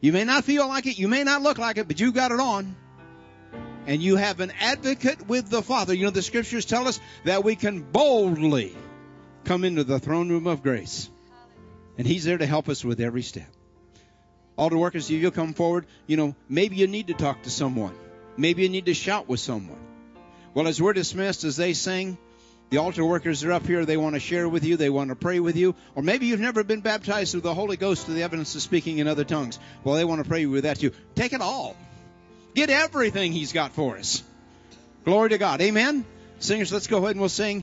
[0.00, 2.32] You may not feel like it, you may not look like it, but you've got
[2.32, 2.74] it on.
[3.86, 5.94] And you have an advocate with the Father.
[5.94, 8.76] You know, the scriptures tell us that we can boldly
[9.44, 11.10] come into the throne room of grace.
[11.98, 13.48] And He's there to help us with every step.
[14.56, 17.94] Altar workers, if you'll come forward, you know, maybe you need to talk to someone.
[18.36, 19.80] Maybe you need to shout with someone.
[20.54, 22.18] Well, as we're dismissed, as they sing,
[22.70, 23.84] the altar workers are up here.
[23.84, 24.76] They want to share with you.
[24.76, 25.74] They want to pray with you.
[25.94, 28.98] Or maybe you've never been baptized through the Holy Ghost to the evidence of speaking
[28.98, 29.58] in other tongues.
[29.84, 30.92] Well, they want to pray with that too.
[31.14, 31.76] Take it all.
[32.54, 34.22] Get everything He's got for us.
[35.04, 35.60] Glory to God.
[35.60, 36.04] Amen.
[36.38, 37.50] Singers, let's go ahead and we'll sing.